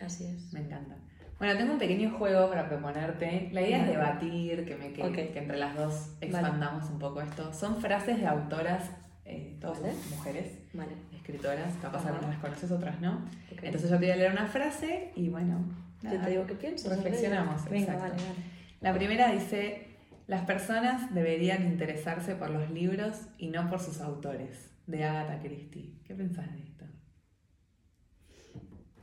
Así 0.00 0.24
es. 0.26 0.52
Me 0.52 0.60
encanta. 0.60 0.96
Bueno, 1.38 1.56
tengo 1.56 1.72
un 1.74 1.78
pequeño 1.78 2.10
juego 2.18 2.48
para 2.48 2.68
proponerte. 2.68 3.50
La 3.52 3.60
idea 3.60 3.76
es 3.78 3.82
Vale. 3.82 3.92
debatir, 3.92 4.64
que, 4.64 4.76
me, 4.76 4.92
que, 4.92 5.02
Ok. 5.04 5.12
que 5.32 5.38
entre 5.38 5.56
las 5.58 5.76
dos 5.76 6.16
expandamos 6.20 6.88
un 6.90 6.98
poco 6.98 7.20
esto. 7.20 7.52
Son 7.52 7.80
frases 7.80 8.18
de 8.18 8.26
autoras, 8.26 8.90
eh, 9.24 9.56
todas 9.60 9.80
Vale. 9.82 9.94
mujeres, 10.10 10.58
Vale. 10.72 10.92
escritoras, 11.14 11.74
capaz 11.82 12.06
algunas 12.06 12.30
las 12.30 12.38
conoces, 12.38 12.70
otras 12.72 13.00
no. 13.00 13.24
ok. 13.52 13.58
Entonces 13.62 13.90
yo 13.90 13.98
te 13.98 14.06
voy 14.06 14.10
a 14.12 14.16
leer 14.16 14.32
una 14.32 14.46
frase 14.46 15.12
y 15.14 15.28
bueno, 15.28 15.64
nada. 16.02 16.24
te 16.24 16.30
digo 16.30 16.46
qué 16.46 16.54
piensas. 16.54 16.82
sobre 16.82 16.96
reflexionamos, 16.96 17.62
ello. 17.62 17.70
Venga, 17.70 17.92
exacto. 17.94 18.16
vale, 18.16 18.28
vale. 18.28 18.58
La 18.80 18.94
primera 18.94 19.32
dice, 19.32 19.88
las 20.26 20.44
personas 20.44 21.14
deberían 21.14 21.66
interesarse 21.66 22.34
por 22.34 22.50
los 22.50 22.70
libros 22.70 23.16
y 23.38 23.48
no 23.48 23.68
por 23.68 23.80
sus 23.80 24.00
autores, 24.00 24.70
de 24.86 25.04
Agatha 25.04 25.40
Christie. 25.40 25.94
¿Qué 26.04 26.14
pensás 26.14 26.46
de 26.52 26.62
esto? 26.62 26.84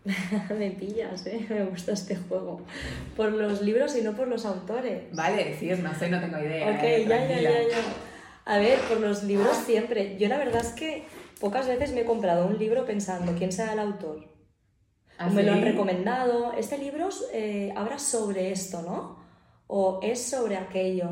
Me 0.57 0.71
pillas, 0.71 1.25
¿eh? 1.25 1.45
Me 1.49 1.65
gusta 1.65 1.93
este 1.93 2.15
juego. 2.15 2.61
Por 3.17 3.31
los 3.31 3.61
libros 3.61 3.95
y 3.97 4.01
no 4.01 4.15
por 4.15 4.27
los 4.27 4.45
autores. 4.45 5.03
Vale 5.13 5.43
decir, 5.43 5.79
no 5.79 5.93
sé, 5.95 6.09
no 6.09 6.19
tengo 6.19 6.37
idea. 6.37 6.69
Ok, 6.69 6.83
eh, 6.83 7.05
ya, 7.07 7.27
ya, 7.27 7.41
ya, 7.41 7.51
ya. 7.51 7.83
A 8.45 8.59
ver, 8.59 8.77
por 8.81 8.99
los 8.99 9.23
libros 9.23 9.57
siempre. 9.57 10.17
Yo 10.17 10.27
la 10.27 10.37
verdad 10.37 10.61
es 10.61 10.73
que 10.73 11.05
pocas 11.39 11.67
veces 11.67 11.91
me 11.93 12.01
he 12.01 12.05
comprado 12.05 12.45
un 12.45 12.59
libro 12.59 12.85
pensando 12.85 13.33
quién 13.35 13.51
será 13.51 13.73
el 13.73 13.79
autor. 13.79 14.34
¿Ah, 15.17 15.27
O 15.27 15.29
me 15.31 15.43
lo 15.43 15.53
han 15.53 15.61
recomendado. 15.61 16.53
Este 16.53 16.77
libro 16.77 17.09
eh, 17.33 17.73
habla 17.75 17.99
sobre 17.99 18.51
esto, 18.51 18.81
¿no? 18.81 19.17
O 19.67 19.99
es 20.03 20.21
sobre 20.23 20.57
aquello. 20.57 21.09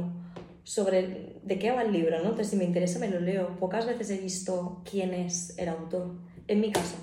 Sobre 0.63 1.39
de 1.43 1.59
qué 1.59 1.71
va 1.71 1.81
el 1.83 1.91
libro, 1.91 2.17
¿no? 2.19 2.23
Entonces, 2.29 2.49
si 2.49 2.55
me 2.55 2.63
interesa, 2.63 2.99
me 2.99 3.09
lo 3.09 3.19
leo. 3.19 3.57
Pocas 3.59 3.85
veces 3.85 4.09
he 4.11 4.17
visto 4.17 4.81
quién 4.89 5.13
es 5.13 5.57
el 5.57 5.69
autor. 5.69 6.15
En 6.47 6.61
mi 6.61 6.71
caso. 6.71 6.95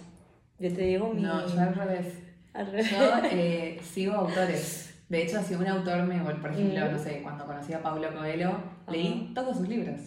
Yo 0.59 0.73
te 0.73 0.83
digo 0.83 1.13
mi. 1.13 1.23
No, 1.23 1.47
yo 1.47 1.61
al 1.61 1.75
revés. 1.75 2.15
al 2.55 2.67
revés. 2.67 2.91
Yo 2.91 2.99
eh, 3.33 3.81
sigo 3.83 4.15
autores. 4.15 4.95
De 5.09 5.23
hecho, 5.23 5.43
si 5.43 5.55
un 5.55 5.67
autor 5.67 6.03
me, 6.05 6.19
por 6.21 6.51
ejemplo, 6.53 6.87
Mm. 6.87 6.93
no 6.93 6.99
sé, 6.99 7.21
cuando 7.23 7.45
conocí 7.45 7.73
a 7.73 7.83
Paulo 7.83 8.15
Coelho, 8.15 8.53
leí 8.89 9.33
todos 9.35 9.57
sus 9.57 9.69
libros. 9.69 9.99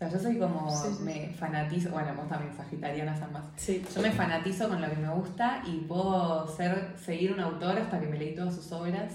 O 0.00 0.02
sea, 0.02 0.08
yo 0.08 0.18
soy 0.18 0.38
como, 0.38 0.70
Sí, 0.70 0.94
sí, 0.96 1.02
me 1.02 1.28
fanatizo, 1.34 1.90
bueno, 1.90 2.14
vos 2.14 2.26
también, 2.26 2.56
sagitarianas 2.56 3.20
ambas. 3.20 3.44
Sí. 3.56 3.84
Yo 3.94 4.00
me 4.00 4.10
fanatizo 4.10 4.66
con 4.66 4.80
lo 4.80 4.88
que 4.88 4.96
me 4.96 5.10
gusta 5.10 5.62
y 5.66 5.80
puedo 5.80 6.48
ser, 6.48 6.94
seguir 6.96 7.34
un 7.34 7.40
autor 7.40 7.78
hasta 7.78 8.00
que 8.00 8.06
me 8.06 8.16
leí 8.16 8.34
todas 8.34 8.54
sus 8.54 8.72
obras. 8.72 9.12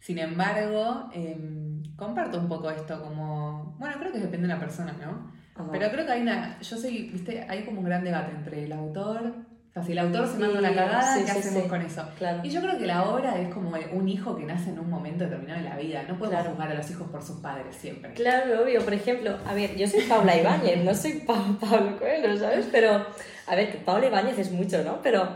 Sin 0.00 0.18
embargo, 0.18 1.10
em, 1.12 1.82
comparto 1.96 2.38
un 2.38 2.48
poco 2.48 2.70
esto 2.70 3.02
como, 3.02 3.76
bueno, 3.78 3.96
creo 3.98 4.10
que 4.10 4.20
depende 4.20 4.48
de 4.48 4.54
la 4.54 4.58
persona, 4.58 4.94
¿no? 4.98 5.30
Ajá. 5.54 5.70
Pero 5.70 5.90
creo 5.90 6.06
que 6.06 6.12
hay 6.12 6.22
una, 6.22 6.58
yo 6.60 6.78
soy, 6.78 7.10
viste, 7.10 7.44
hay 7.46 7.66
como 7.66 7.80
un 7.80 7.84
gran 7.84 8.02
debate 8.02 8.32
entre 8.34 8.64
el 8.64 8.72
autor, 8.72 9.34
si 9.84 9.92
el 9.92 9.98
autor 9.98 10.26
se 10.26 10.38
manda 10.38 10.58
una 10.58 10.74
cagada, 10.74 11.14
sí, 11.14 11.20
¿qué 11.24 11.32
sí, 11.32 11.38
hacemos 11.38 11.62
sí. 11.64 11.68
con 11.68 11.82
eso? 11.82 12.02
Claro. 12.18 12.40
Y 12.42 12.50
yo 12.50 12.60
creo 12.60 12.78
que 12.78 12.86
la 12.86 13.04
obra 13.08 13.38
es 13.40 13.52
como 13.52 13.72
un 13.92 14.08
hijo 14.08 14.36
que 14.36 14.44
nace 14.44 14.70
en 14.70 14.78
un 14.78 14.88
momento 14.90 15.24
determinado 15.24 15.62
de 15.62 15.68
la 15.68 15.76
vida. 15.76 16.02
No 16.08 16.16
podemos 16.18 16.30
Claro. 16.40 16.50
juzgar 16.50 16.70
a 16.70 16.74
los 16.74 16.90
hijos 16.90 17.08
por 17.10 17.22
sus 17.22 17.36
padres 17.40 17.76
siempre. 17.76 18.12
Claro, 18.14 18.62
obvio. 18.62 18.82
Por 18.82 18.94
ejemplo, 18.94 19.36
a 19.46 19.54
ver, 19.54 19.76
yo 19.76 19.86
soy 19.86 20.02
Paula 20.02 20.36
Ibáñez, 20.40 20.84
no 20.84 20.94
soy 20.94 21.12
Pa- 21.26 21.56
Pablo 21.60 21.98
Coelho, 21.98 22.36
¿sabes? 22.38 22.68
Pero, 22.72 23.06
a 23.46 23.54
ver, 23.56 23.70
que 23.72 23.78
Paula 23.78 24.06
Ibáñez 24.06 24.38
es 24.38 24.50
mucho, 24.52 24.82
¿no? 24.82 25.00
Pero 25.02 25.28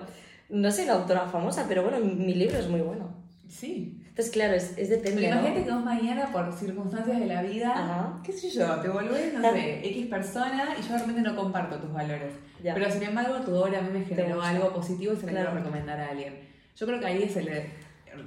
no 0.49 0.71
soy 0.71 0.87
la 0.87 0.95
autora 0.95 1.27
famosa, 1.27 1.67
pero 1.69 1.83
bueno, 1.83 1.99
mi 2.01 2.35
libro 2.35 2.59
es 2.59 2.69
muy 2.69 2.81
bueno. 2.81 3.15
Sí. 3.49 4.00
Entonces, 4.21 4.33
claro, 4.35 4.55
es, 4.55 4.65
es 4.77 4.89
Pero 4.89 4.97
depende, 5.01 5.23
¿no? 5.31 5.37
imagínate 5.39 5.65
que 5.65 5.71
vos 5.73 5.83
mañana, 5.85 6.31
por 6.31 6.53
circunstancias 6.53 7.19
de 7.21 7.25
la 7.27 7.41
vida, 7.43 7.73
Ajá. 7.75 8.21
qué 8.23 8.33
sé 8.33 8.51
yo, 8.51 8.67
te 8.81 8.89
volvés, 8.89 9.33
no 9.33 9.41
sé, 9.51 9.81
X 9.89 10.07
persona 10.09 10.75
y 10.79 10.83
yo 10.83 10.89
realmente 10.95 11.23
no 11.23 11.35
comparto 11.35 11.79
tus 11.79 11.91
valores. 11.91 12.35
Ya. 12.63 12.75
Pero 12.75 12.91
sin 12.91 13.03
embargo, 13.05 13.37
tu 13.41 13.55
obra 13.55 13.79
a 13.79 13.81
mí 13.81 13.99
me 13.99 14.05
generó 14.05 14.43
algo 14.43 14.75
positivo 14.75 15.15
y 15.15 15.17
se 15.17 15.25
la 15.25 15.33
Claro. 15.33 15.51
quiero 15.53 15.65
recomendar 15.65 15.99
a 16.01 16.11
alguien. 16.11 16.35
Yo 16.77 16.87
creo 16.87 17.01
que 17.01 17.07
ahí 17.07 17.23
es 17.23 17.35
el 17.39 17.47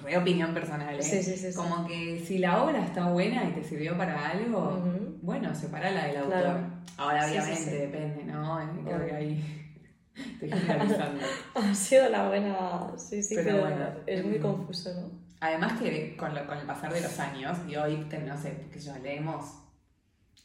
re 0.02 0.18
opinión 0.18 0.52
personal, 0.56 0.96
¿eh? 1.00 1.04
Sí, 1.04 1.22
sí, 1.22 1.36
sí. 1.38 1.56
Como 1.56 1.86
que 1.86 2.20
si 2.26 2.40
la 2.40 2.64
obra 2.64 2.84
está 2.84 3.10
buena 3.10 3.44
y 3.44 3.52
te 3.52 3.64
sirvió 3.64 3.96
para 3.96 4.30
algo, 4.30 4.80
Ujú. 4.80 5.18
bueno, 5.22 5.54
separala 5.54 6.08
del 6.08 6.18
autor. 6.18 6.32
Claro. 6.42 6.60
Ahora, 6.98 7.28
Sí, 7.28 7.34
sí, 7.34 7.40
obviamente, 7.40 7.78
depende, 7.78 8.24
¿no? 8.26 8.60
Creo 8.84 9.06
que 9.06 9.14
ahí 9.14 9.74
estoy 10.16 10.50
generalizando. 10.50 11.22
Ha 11.56 11.76
sido 11.76 12.10
la 12.10 12.28
buena... 12.30 12.92
Sí, 12.98 13.22
sí, 13.22 13.36
Pero 13.36 13.46
pero, 13.52 13.62
bueno, 13.62 13.86
es 14.08 14.26
muy 14.26 14.40
confuso, 14.40 14.92
¿no? 14.96 15.24
Además 15.44 15.80
que 15.82 16.16
con, 16.16 16.34
lo- 16.34 16.46
con 16.48 16.58
el 16.58 16.66
pasar 16.66 16.94
de 16.94 17.02
los 17.02 17.20
años, 17.20 17.58
y 17.68 17.76
hoy, 17.76 17.98
no 18.26 18.38
sé, 18.38 18.54
sé 18.72 18.80
yo, 18.80 18.98
leemos, 19.00 19.44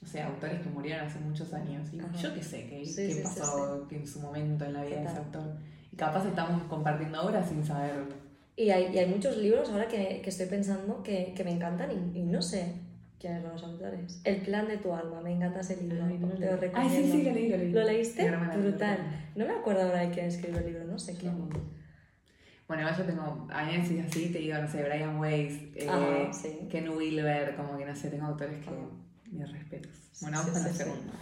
no 0.02 0.08
sé, 0.08 0.22
autores 0.22 0.60
que 0.60 0.68
murieron 0.70 1.06
hace 1.06 1.20
muchos 1.20 1.54
años, 1.54 1.88
y 1.92 2.00
Ajá. 2.00 2.12
yo 2.16 2.34
qué 2.34 2.42
sé, 2.42 2.66
qué, 2.68 2.84
Sí, 2.84 3.06
qué 3.06 3.12
sí, 3.12 3.14
sí, 3.14 3.22
pasó 3.22 3.86
que 3.88 3.96
en 3.96 4.06
su 4.06 4.20
momento 4.20 4.64
en 4.64 4.72
la 4.72 4.82
vida 4.84 5.00
de 5.00 5.06
ese 5.06 5.18
autor. 5.18 5.56
Y 5.92 5.96
capaz 5.96 6.26
estamos 6.26 6.62
compartiendo 6.64 7.22
obras 7.22 7.48
sin 7.48 7.64
saberlo. 7.64 8.06
Y 8.56 8.70
hay, 8.70 8.92
y 8.92 8.98
hay 8.98 9.06
muchos 9.06 9.36
libros 9.36 9.68
ahora 9.70 9.86
que, 9.86 10.20
que 10.20 10.30
estoy 10.30 10.46
pensando 10.46 11.00
que, 11.04 11.32
que 11.36 11.44
me 11.44 11.52
encantan 11.52 11.90
y, 11.92 12.18
y 12.18 12.22
no 12.24 12.42
sé 12.42 12.74
quiénes 13.20 13.42
son 13.42 13.52
los 13.52 13.62
autores. 13.62 14.20
El 14.24 14.40
plan 14.42 14.66
de 14.66 14.78
tu 14.78 14.92
alma, 14.92 15.20
me 15.20 15.30
encanta 15.32 15.60
ese 15.60 15.76
libro. 15.80 16.04
Ay, 16.04 16.18
no 16.18 16.28
te 16.30 16.44
lo 16.44 16.56
recomiendo. 16.56 16.96
sí, 16.96 17.12
sí, 17.12 17.22
lo 17.22 17.32
leí, 17.34 17.48
lo 17.50 17.56
leí. 17.56 17.72
¿Lo 17.72 17.84
leíste? 17.84 18.28
Brutal. 18.30 18.98
No 19.36 19.46
me 19.46 19.52
acuerdo 19.52 19.82
ahora 19.82 20.00
de 20.00 20.10
quién 20.10 20.26
escribió 20.26 20.58
el 20.58 20.66
libro, 20.66 20.84
no 20.86 20.98
sé 20.98 21.16
quién. 21.16 21.34
Bueno, 22.68 22.86
yo 22.96 23.04
tengo, 23.04 23.48
a 23.50 23.64
mí 23.64 23.72
me 23.72 23.82
decís 23.82 24.04
así, 24.06 24.30
te 24.30 24.38
digo, 24.40 24.58
no 24.58 24.68
sé, 24.68 24.82
Brian 24.84 25.18
Weiss, 25.18 25.54
eh, 25.74 25.88
Ajá, 25.88 26.32
sí. 26.34 26.68
Ken 26.70 26.88
Wilber, 26.90 27.56
como 27.56 27.78
que 27.78 27.86
no 27.86 27.96
sé, 27.96 28.10
tengo 28.10 28.26
autores 28.26 28.62
que 28.62 28.70
mis 29.30 29.50
respetos. 29.50 29.90
Bueno, 30.20 30.38
vamos 30.38 30.52
Sí, 30.52 30.52
con 30.52 30.62
la 30.62 30.68
sí, 30.68 30.76
sí. 30.76 30.84
segunda. 30.84 31.12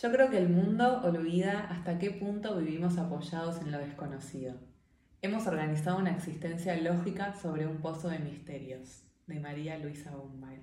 Yo 0.00 0.12
creo 0.12 0.30
que 0.30 0.38
el 0.38 0.48
mundo 0.50 1.00
olvida 1.04 1.68
hasta 1.70 1.98
qué 1.98 2.10
punto 2.10 2.56
vivimos 2.56 2.98
apoyados 2.98 3.60
en 3.62 3.70
lo 3.72 3.78
desconocido. 3.78 4.54
Hemos 5.22 5.46
organizado 5.46 5.98
una 5.98 6.10
existencia 6.10 6.76
lógica 6.76 7.34
sobre 7.34 7.66
un 7.66 7.78
pozo 7.78 8.08
de 8.08 8.18
misterios, 8.18 9.04
de 9.26 9.40
María 9.40 9.78
Luisa 9.78 10.10
Bombay. 10.10 10.60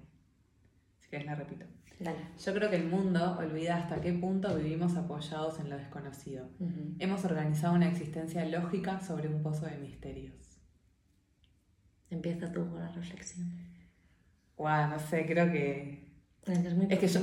Si 1.09 1.11
querés 1.11 1.25
la 1.25 1.35
repito. 1.35 1.65
Dale. 1.99 2.19
Yo 2.37 2.53
creo 2.53 2.69
que 2.69 2.75
el 2.75 2.87
mundo 2.87 3.35
olvida 3.37 3.75
hasta 3.75 3.99
qué 3.99 4.13
punto 4.13 4.55
vivimos 4.55 4.95
apoyados 4.95 5.59
en 5.59 5.69
lo 5.69 5.77
desconocido. 5.77 6.47
Hemos 6.99 7.25
organizado 7.25 7.73
una 7.73 7.89
existencia 7.89 8.45
lógica 8.45 8.99
sobre 9.01 9.27
un 9.27 9.41
pozo 9.41 9.65
de 9.65 9.77
misterios. 9.79 10.61
Empieza 12.09 12.51
tú 12.51 12.69
con 12.69 12.79
la 12.79 12.89
reflexión. 12.89 13.49
Guau, 14.55 14.89
no 14.89 14.99
sé, 14.99 15.25
creo 15.25 15.51
que 15.51 16.13
Es 16.45 16.75
muy 16.75 16.87
Es 16.89 16.99
que 16.99 17.07
yo, 17.07 17.19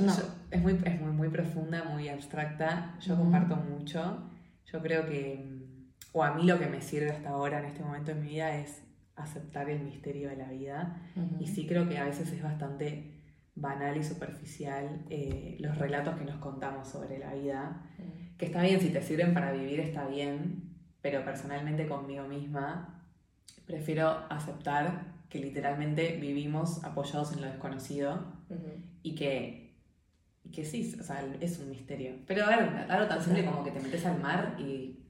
es, 0.51 0.61
muy, 0.61 0.79
es 0.83 1.01
muy, 1.01 1.11
muy 1.11 1.29
profunda, 1.29 1.85
muy 1.85 2.09
abstracta. 2.09 2.97
Yo 2.99 3.15
comparto 3.15 3.55
mucho. 3.55 4.29
Yo 4.65 4.81
creo 4.81 5.07
que, 5.07 5.43
mm, 5.43 5.93
o 6.11 6.23
a 6.23 6.35
mí 6.35 6.43
lo 6.43 6.59
que 6.59 6.67
me 6.67 6.81
sirve 6.81 7.09
hasta 7.09 7.29
ahora 7.29 7.59
en 7.59 7.65
este 7.65 7.83
momento 7.83 8.13
de 8.13 8.21
mi 8.21 8.27
vida 8.27 8.55
es 8.57 8.83
aceptar 9.15 9.69
el 9.69 9.79
misterio 9.79 10.29
de 10.29 10.35
la 10.35 10.49
vida. 10.49 11.01
Y 11.39 11.47
sí 11.47 11.65
creo 11.65 11.89
que 11.89 11.97
a 11.97 12.03
veces 12.03 12.31
es 12.31 12.43
bastante 12.43 13.16
banal 13.57 13.97
y 13.97 14.03
superficial 14.03 15.05
eh, 15.09 15.57
los 15.59 15.77
relatos 15.77 16.15
que 16.17 16.25
nos 16.25 16.37
contamos 16.37 16.87
sobre 16.87 17.19
la 17.19 17.33
vida. 17.33 17.83
Ujú. 17.99 18.37
Que 18.37 18.45
está 18.45 18.61
bien, 18.61 18.79
si 18.79 18.89
te 18.89 19.01
sirven 19.01 19.33
para 19.33 19.51
vivir 19.51 19.79
está 19.79 20.07
bien, 20.07 20.75
pero 21.01 21.25
personalmente 21.25 21.87
conmigo 21.87 22.27
misma 22.27 23.03
prefiero 23.65 24.25
aceptar 24.29 25.17
que 25.29 25.39
literalmente 25.39 26.17
vivimos 26.21 26.83
apoyados 26.83 27.33
en 27.33 27.41
lo 27.41 27.47
desconocido 27.47 28.33
y 29.03 29.15
que 29.15 29.67
que 30.51 30.63
sí, 30.63 30.95
o 30.99 31.03
sea, 31.03 31.25
es 31.41 31.59
un 31.59 31.69
misterio. 31.69 32.15
Pero 32.25 32.45
algo, 32.45 32.71
algo 32.89 33.07
tan 33.07 33.21
simple 33.21 33.45
como 33.45 33.63
que 33.63 33.71
te 33.71 33.79
metes 33.79 34.05
al 34.05 34.19
mar 34.21 34.55
y... 34.59 35.03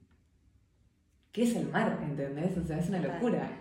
¿Qué 1.31 1.43
es 1.43 1.55
el 1.55 1.69
mar? 1.69 1.99
¿Entendés? 2.01 2.57
O 2.57 2.65
sea, 2.65 2.79
es 2.79 2.89
una 2.89 2.99
locura. 2.99 3.59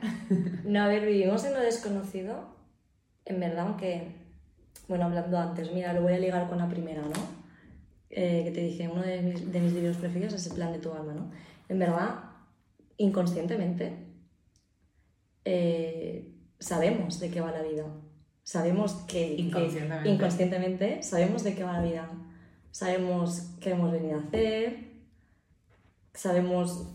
No, 0.64 0.82
a 0.82 0.88
ver, 0.88 1.04
vivimos 1.04 1.44
en 1.44 1.52
lo 1.52 1.60
desconocido. 1.60 2.56
En 3.26 3.38
verdad, 3.40 3.66
aunque, 3.66 4.14
bueno, 4.88 5.04
hablando 5.06 5.38
antes, 5.38 5.72
mira, 5.72 5.92
lo 5.92 6.02
voy 6.02 6.12
a 6.14 6.18
ligar 6.18 6.48
con 6.48 6.58
la 6.58 6.68
primera, 6.68 7.02
¿no? 7.02 7.46
Eh, 8.10 8.42
que 8.44 8.50
te 8.52 8.60
dije, 8.60 8.88
uno 8.88 9.02
de 9.02 9.20
mis, 9.22 9.52
de 9.52 9.60
mis 9.60 9.72
libros 9.72 9.96
preferidos 9.96 10.34
es 10.34 10.46
El 10.46 10.54
plan 10.54 10.72
de 10.72 10.78
tu 10.78 10.92
alma, 10.92 11.12
¿no? 11.12 11.30
En 11.68 11.78
verdad, 11.78 12.20
inconscientemente, 12.96 13.96
eh, 15.44 16.32
sabemos 16.58 17.20
de 17.20 17.30
qué 17.30 17.40
va 17.40 17.50
la 17.52 17.62
vida. 17.62 17.84
Sabemos 18.42 18.92
que, 19.08 19.34
que 19.36 19.42
Inconscientemente. 19.42 20.08
inconscientemente 20.08 21.02
sabemos 21.02 21.42
de 21.42 21.54
qué 21.54 21.64
va 21.64 21.72
la 21.74 21.82
vida. 21.82 22.08
Sabemos 22.70 23.50
qué 23.60 23.70
hemos 23.70 23.90
venido 23.90 24.18
a 24.18 24.22
hacer. 24.22 24.92
Sabemos 26.14 26.92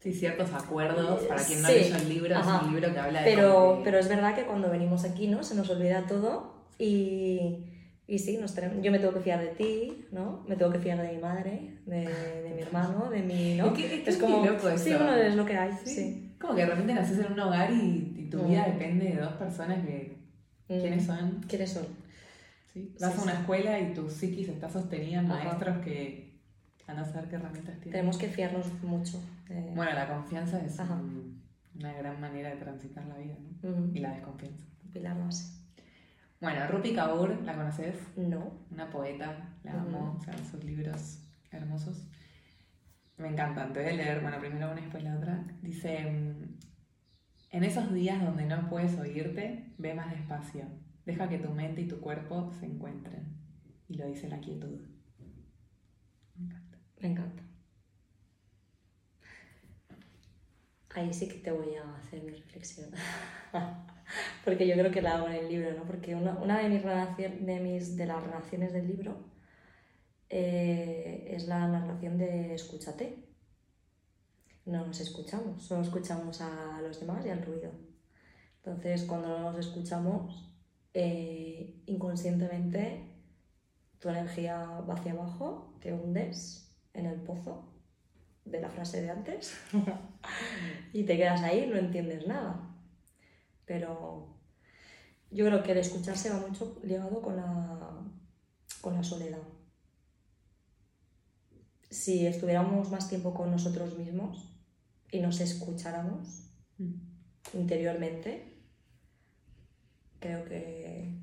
Sí, 0.00 0.14
ciertos 0.14 0.50
acuerdos. 0.54 1.22
Para 1.24 1.44
quien 1.44 1.60
no 1.60 1.68
Sí, 1.68 1.74
leyó 1.74 1.96
el 1.96 2.08
libro, 2.08 2.34
ajá. 2.36 2.56
es 2.56 2.62
un 2.68 2.74
libro 2.74 2.92
que 2.94 2.98
habla 3.00 3.20
de... 3.22 3.34
Pero, 3.34 3.80
pero 3.84 3.98
es 3.98 4.08
verdad 4.08 4.34
que 4.34 4.44
cuando 4.46 4.70
venimos 4.70 5.04
aquí, 5.04 5.26
¿no? 5.26 5.42
Se 5.42 5.54
nos 5.54 5.68
olvida 5.68 6.06
todo 6.06 6.59
y, 6.80 7.66
y 8.06 8.18
sí, 8.18 8.38
nos 8.38 8.54
tenemos- 8.54 8.82
yo 8.82 8.90
me 8.90 8.98
tengo 8.98 9.12
que 9.14 9.20
fiar 9.20 9.40
de 9.40 9.48
ti, 9.48 10.06
¿no? 10.12 10.44
Me 10.48 10.56
tengo 10.56 10.72
que 10.72 10.78
fiar 10.78 11.00
de 11.00 11.12
mi 11.12 11.18
madre, 11.18 11.78
de, 11.86 12.00
de 12.42 12.52
mi 12.56 12.62
hermano, 12.62 13.10
de 13.10 13.22
mi, 13.22 13.54
¿no? 13.56 13.66
Es 13.66 13.72
que- 13.74 14.02
es 14.10 14.16
como, 14.16 14.44
sí, 14.76 14.90
bueno, 14.94 15.14
es 15.16 15.34
lo 15.36 15.44
que 15.46 15.56
hay, 15.56 15.72
Sí. 15.84 15.94
sí. 15.94 16.36
Como 16.40 16.54
que 16.54 16.62
de 16.62 16.70
repente 16.70 16.94
naces 16.94 17.18
en 17.18 17.32
un 17.32 17.40
hogar 17.40 17.70
y, 17.70 18.14
y 18.16 18.30
tu 18.30 18.38
Mm. 18.42 18.48
vida 18.48 18.64
depende 18.66 19.04
de 19.10 19.16
dos 19.20 19.34
personas 19.34 19.84
que... 19.86 20.18
Mm. 20.68 20.80
¿Quiénes 20.80 21.04
son? 21.06 21.40
¿Quiénes 21.48 21.70
son? 21.72 21.86
Sí. 22.72 22.94
Vas 23.00 23.12
Sí, 23.12 23.18
a 23.20 23.22
una 23.24 23.32
escuela 23.34 23.78
y 23.80 23.92
tu 23.92 24.08
psiquis 24.08 24.48
está 24.48 24.70
sostenida 24.70 25.20
en 25.20 25.28
maestros 25.28 25.78
que 25.84 26.40
van 26.86 26.98
a 26.98 27.04
saber 27.04 27.28
qué 27.28 27.36
herramientas 27.36 27.74
tienen. 27.80 27.92
Tenemos 27.92 28.16
que 28.16 28.28
fiarnos 28.28 28.66
mucho. 28.82 29.20
Bueno, 29.74 29.92
la 29.92 30.08
confianza 30.08 30.64
es 30.64 30.78
un- 30.78 31.42
una 31.74 31.92
gran 31.94 32.20
manera 32.20 32.50
de 32.50 32.56
transitar 32.56 33.04
la 33.06 33.16
vida, 33.18 33.34
¿no? 33.62 33.90
Y 33.94 33.98
la 33.98 34.12
desconfianza. 34.12 34.64
Pilar 34.92 35.18
base. 35.18 35.59
Bueno, 36.40 36.66
Rupi 36.68 36.94
Kaur, 36.94 37.42
¿la 37.42 37.54
conoces? 37.54 37.96
No. 38.16 38.64
Una 38.70 38.88
poeta, 38.88 39.58
la 39.62 39.72
amo, 39.72 40.16
o 40.18 40.24
sea, 40.24 40.32
sus 40.38 40.64
libros 40.64 41.22
hermosos. 41.50 42.08
Me 43.18 43.28
encantan, 43.28 43.74
te 43.74 43.82
voy 43.82 43.90
a 43.90 43.96
leer, 43.96 44.22
bueno, 44.22 44.38
primero 44.40 44.70
una 44.70 44.80
y 44.80 44.84
después 44.84 45.04
la 45.04 45.16
otra. 45.16 45.44
Dice, 45.60 46.10
mm, 46.10 46.58
en 47.50 47.64
esos 47.64 47.92
días 47.92 48.24
donde 48.24 48.46
no 48.46 48.70
puedes 48.70 48.98
oírte, 48.98 49.74
ve 49.76 49.92
más 49.92 50.10
despacio. 50.10 50.64
Deja 51.04 51.28
que 51.28 51.38
tu 51.38 51.50
mente 51.50 51.82
y 51.82 51.88
tu 51.88 52.00
cuerpo 52.00 52.50
se 52.58 52.64
encuentren. 52.64 53.36
Y 53.88 53.98
lo 53.98 54.06
dice 54.06 54.26
la 54.28 54.40
quietud. 54.40 54.80
Me 56.36 56.46
encanta. 56.46 56.78
Me 57.00 57.08
encanta. 57.08 57.42
Ahí 60.94 61.12
sí 61.12 61.28
que 61.28 61.38
te 61.38 61.50
voy 61.50 61.74
a 61.74 61.96
hacer 61.96 62.22
mi 62.22 62.30
reflexión. 62.30 62.90
Porque 64.44 64.66
yo 64.66 64.74
creo 64.74 64.90
que 64.90 65.02
la 65.02 65.16
hago 65.16 65.28
en 65.28 65.34
el 65.34 65.48
libro, 65.48 65.72
¿no? 65.76 65.84
Porque 65.84 66.14
una, 66.14 66.32
una 66.38 66.58
de, 66.58 66.68
mis 66.68 66.82
relacion- 66.82 67.40
de, 67.40 67.60
mis, 67.60 67.96
de 67.96 68.06
las 68.06 68.22
relaciones 68.22 68.72
del 68.72 68.86
libro 68.88 69.16
eh, 70.30 71.28
es 71.34 71.46
la 71.46 71.66
narración 71.68 72.16
de 72.18 72.54
escúchate. 72.54 73.26
No 74.66 74.86
nos 74.86 75.00
escuchamos, 75.00 75.62
solo 75.64 75.82
escuchamos 75.82 76.40
a 76.40 76.80
los 76.82 77.00
demás 77.00 77.24
y 77.26 77.30
al 77.30 77.42
ruido. 77.44 77.70
Entonces, 78.58 79.04
cuando 79.04 79.28
no 79.28 79.52
nos 79.52 79.58
escuchamos, 79.66 80.52
eh, 80.94 81.82
inconscientemente 81.86 83.04
tu 84.00 84.08
energía 84.10 84.56
va 84.88 84.94
hacia 84.94 85.12
abajo, 85.12 85.74
te 85.80 85.92
hundes 85.92 86.72
en 86.94 87.06
el 87.06 87.20
pozo 87.22 87.72
de 88.44 88.60
la 88.60 88.70
frase 88.70 89.02
de 89.02 89.10
antes 89.10 89.56
y 90.92 91.04
te 91.04 91.16
quedas 91.16 91.42
ahí, 91.42 91.66
no 91.66 91.76
entiendes 91.76 92.26
nada. 92.26 92.69
Pero 93.70 94.26
yo 95.30 95.46
creo 95.46 95.62
que 95.62 95.70
el 95.70 95.78
escucharse 95.78 96.28
va 96.28 96.40
mucho 96.40 96.80
ligado 96.82 97.22
con 97.22 97.36
la, 97.36 98.02
con 98.80 98.94
la 98.94 99.04
soledad. 99.04 99.38
Si 101.88 102.26
estuviéramos 102.26 102.90
más 102.90 103.08
tiempo 103.08 103.32
con 103.32 103.52
nosotros 103.52 103.96
mismos 103.96 104.52
y 105.12 105.20
nos 105.20 105.38
escucháramos 105.38 106.50
Mm. 106.80 106.94
interiormente, 107.52 108.56
creo 110.18 110.44
que 110.46 111.14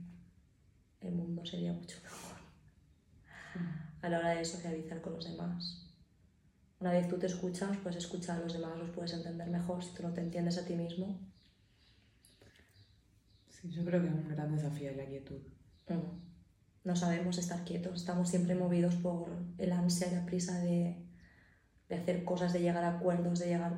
el 1.01 1.15
mundo 1.15 1.43
sería 1.45 1.73
mucho 1.73 1.97
mejor 2.03 2.37
a 4.03 4.09
la 4.09 4.19
hora 4.19 4.29
de 4.35 4.45
socializar 4.45 5.01
con 5.01 5.13
los 5.13 5.25
demás. 5.25 5.91
Una 6.79 6.91
vez 6.91 7.07
tú 7.07 7.17
te 7.17 7.25
escuchas, 7.25 7.75
pues 7.81 7.95
escuchar 7.95 8.37
a 8.37 8.43
los 8.43 8.53
demás, 8.53 8.77
los 8.77 8.91
puedes 8.91 9.13
entender 9.13 9.49
mejor. 9.49 9.83
Si 9.83 9.95
tú 9.95 10.03
no 10.03 10.13
te 10.13 10.21
entiendes 10.21 10.59
a 10.59 10.65
ti 10.65 10.75
mismo, 10.75 11.19
Sí, 13.61 13.69
yo 13.69 13.83
creo 13.85 14.01
que 14.01 14.07
es 14.07 14.13
un 14.13 14.27
gran 14.27 14.51
desafío 14.55 14.91
la 14.95 15.05
quietud. 15.05 15.39
mm, 15.89 15.93
no 16.83 16.95
sabemos 16.95 17.37
estar 17.37 17.63
quietos. 17.65 17.95
Estamos 18.01 18.29
siempre 18.29 18.55
movidos 18.55 18.95
por 18.95 19.29
el 19.57 19.71
ansia 19.71 20.07
y 20.07 20.15
la 20.15 20.25
prisa 20.25 20.59
de, 20.59 20.95
de 21.89 21.95
hacer 21.95 22.23
cosas, 22.23 22.53
de 22.53 22.61
llegar 22.61 22.83
a 22.83 22.97
acuerdos, 22.97 23.39
de 23.39 23.47
llegar 23.47 23.77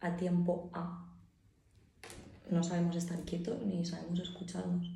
a 0.00 0.16
tiempo 0.16 0.70
a. 0.72 1.04
No 2.50 2.62
sabemos 2.62 2.96
estar 2.96 3.18
quietos 3.24 3.62
ni 3.64 3.84
sabemos 3.84 4.18
escucharnos. 4.20 4.90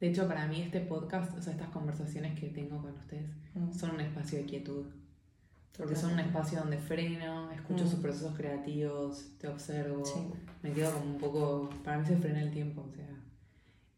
De 0.00 0.08
hecho, 0.08 0.26
para 0.26 0.46
mí 0.46 0.60
este 0.62 0.80
podcast, 0.80 1.36
o 1.38 1.42
sea, 1.42 1.52
estas 1.52 1.68
conversaciones 1.70 2.38
que 2.38 2.48
tengo 2.48 2.80
con 2.80 2.92
ustedes, 2.96 3.30
Mm, 3.54 3.70
son 3.72 3.90
un 3.96 4.00
espacio 4.00 4.38
de 4.38 4.46
quietud. 4.46 4.86
Porque 5.76 5.94
son 5.96 6.12
un 6.14 6.20
espacio 6.20 6.58
donde 6.60 6.78
freno, 6.78 7.50
escucho 7.52 7.84
Mm. 7.84 7.88
sus 7.88 8.00
procesos 8.00 8.34
creativos, 8.36 9.32
te 9.38 9.46
observo, 9.48 10.04
Sí. 10.04 10.20
me 10.62 10.72
quedo 10.72 10.92
como 10.92 11.12
un 11.12 11.18
poco. 11.18 11.70
Para 11.84 11.98
mí 11.98 12.06
se 12.06 12.16
frena 12.16 12.40
el 12.42 12.50
tiempo, 12.50 12.82
o 12.90 12.90
sea. 12.94 13.08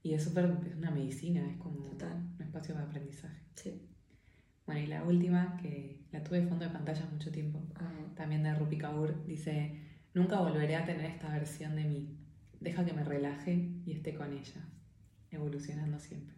Y 0.04 0.14
es 0.14 0.22
súper. 0.22 0.44
Es 0.70 0.76
una 0.76 0.90
medicina, 0.92 1.44
es 1.50 1.56
como 1.56 1.86
Total. 1.86 2.16
un 2.36 2.42
espacio 2.42 2.74
de 2.76 2.82
aprendizaje. 2.82 3.40
Sí. 3.56 3.88
Bueno, 4.66 4.80
y 4.82 4.86
la 4.86 5.02
última, 5.02 5.56
que 5.60 6.04
la 6.12 6.22
tuve 6.22 6.40
de 6.42 6.46
fondo 6.46 6.64
de 6.66 6.70
pantalla 6.70 7.06
mucho 7.12 7.32
tiempo, 7.32 7.60
Ah, 7.74 7.90
también 8.14 8.42
de 8.44 8.54
Rupi 8.54 8.78
Kaur, 8.78 9.26
dice: 9.26 9.80
Nunca 10.14 10.40
volveré 10.40 10.76
a 10.76 10.84
tener 10.84 11.06
esta 11.06 11.28
versión 11.30 11.74
de 11.74 11.84
mí. 11.84 12.18
Deja 12.60 12.84
que 12.84 12.92
me 12.92 13.02
relaje 13.04 13.72
y 13.84 13.92
esté 13.92 14.14
con 14.14 14.32
ella, 14.32 14.68
evolucionando 15.30 15.98
siempre. 15.98 16.36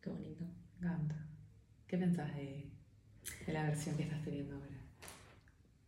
qué 0.00 0.10
bonito. 0.10 0.44
Me 0.80 0.86
encanta. 0.86 1.26
¿Qué 1.86 1.98
pensás 1.98 2.34
de, 2.34 2.70
de 3.46 3.52
la 3.52 3.62
versión 3.64 3.96
que 3.96 4.02
estás 4.04 4.22
teniendo 4.24 4.54
ahora? 4.56 4.76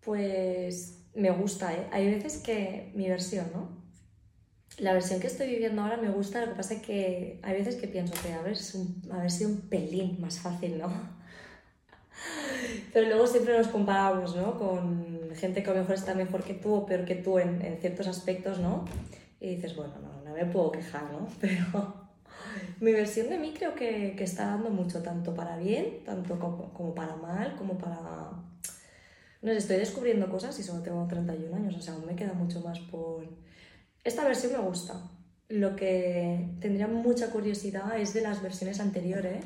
Pues 0.00 1.08
me 1.14 1.30
gusta, 1.30 1.74
¿eh? 1.74 1.86
Hay 1.92 2.06
veces 2.10 2.38
que 2.38 2.92
mi 2.94 3.08
versión, 3.08 3.46
¿no? 3.52 3.77
La 4.78 4.92
versión 4.92 5.20
que 5.20 5.26
estoy 5.26 5.48
viviendo 5.48 5.82
ahora 5.82 5.96
me 5.96 6.10
gusta, 6.10 6.40
lo 6.40 6.50
que 6.50 6.56
pasa 6.56 6.74
es 6.74 6.82
que 6.82 7.40
hay 7.42 7.54
veces 7.54 7.76
que 7.76 7.88
pienso 7.88 8.14
que 8.14 8.32
un- 8.78 9.10
haber 9.12 9.30
sido 9.30 9.50
un 9.50 9.60
pelín 9.62 10.20
más 10.20 10.38
fácil, 10.38 10.78
¿no? 10.78 10.88
Pero 12.92 13.08
luego 13.08 13.26
siempre 13.26 13.56
nos 13.56 13.68
comparamos, 13.68 14.36
¿no? 14.36 14.58
Con 14.58 15.30
gente 15.34 15.62
que 15.62 15.70
a 15.70 15.74
lo 15.74 15.80
mejor 15.80 15.94
está 15.96 16.14
mejor 16.14 16.42
que 16.44 16.54
tú 16.54 16.74
o 16.74 16.86
peor 16.86 17.04
que 17.04 17.16
tú 17.16 17.38
en, 17.38 17.60
en 17.62 17.78
ciertos 17.78 18.06
aspectos, 18.06 18.58
¿no? 18.60 18.84
Y 19.40 19.56
dices, 19.56 19.74
bueno, 19.76 19.94
no, 20.00 20.22
no 20.24 20.34
me 20.34 20.44
puedo 20.46 20.70
quejar, 20.72 21.10
¿no? 21.12 21.28
Pero 21.40 21.94
mi 22.80 22.92
versión 22.92 23.28
de 23.30 23.38
mí 23.38 23.52
creo 23.56 23.74
que, 23.74 24.14
que 24.16 24.24
está 24.24 24.46
dando 24.46 24.70
mucho, 24.70 25.02
tanto 25.02 25.34
para 25.34 25.56
bien, 25.56 26.04
tanto 26.04 26.38
como, 26.38 26.72
como 26.72 26.94
para 26.94 27.16
mal, 27.16 27.56
como 27.56 27.76
para 27.78 27.98
no 29.40 29.52
sé, 29.52 29.58
estoy 29.58 29.76
descubriendo 29.76 30.28
cosas 30.28 30.58
y 30.58 30.62
solo 30.62 30.82
tengo 30.82 31.06
31 31.06 31.56
años, 31.56 31.76
o 31.76 31.80
sea, 31.80 31.94
aún 31.94 32.06
me 32.06 32.16
queda 32.16 32.32
mucho 32.32 32.60
más 32.60 32.78
por... 32.80 33.24
Esta 34.08 34.24
versión 34.24 34.52
me 34.52 34.66
gusta. 34.66 34.94
Lo 35.50 35.76
que 35.76 36.56
tendría 36.62 36.88
mucha 36.88 37.30
curiosidad 37.30 38.00
es 38.00 38.14
de 38.14 38.22
las 38.22 38.40
versiones 38.42 38.80
anteriores, 38.80 39.44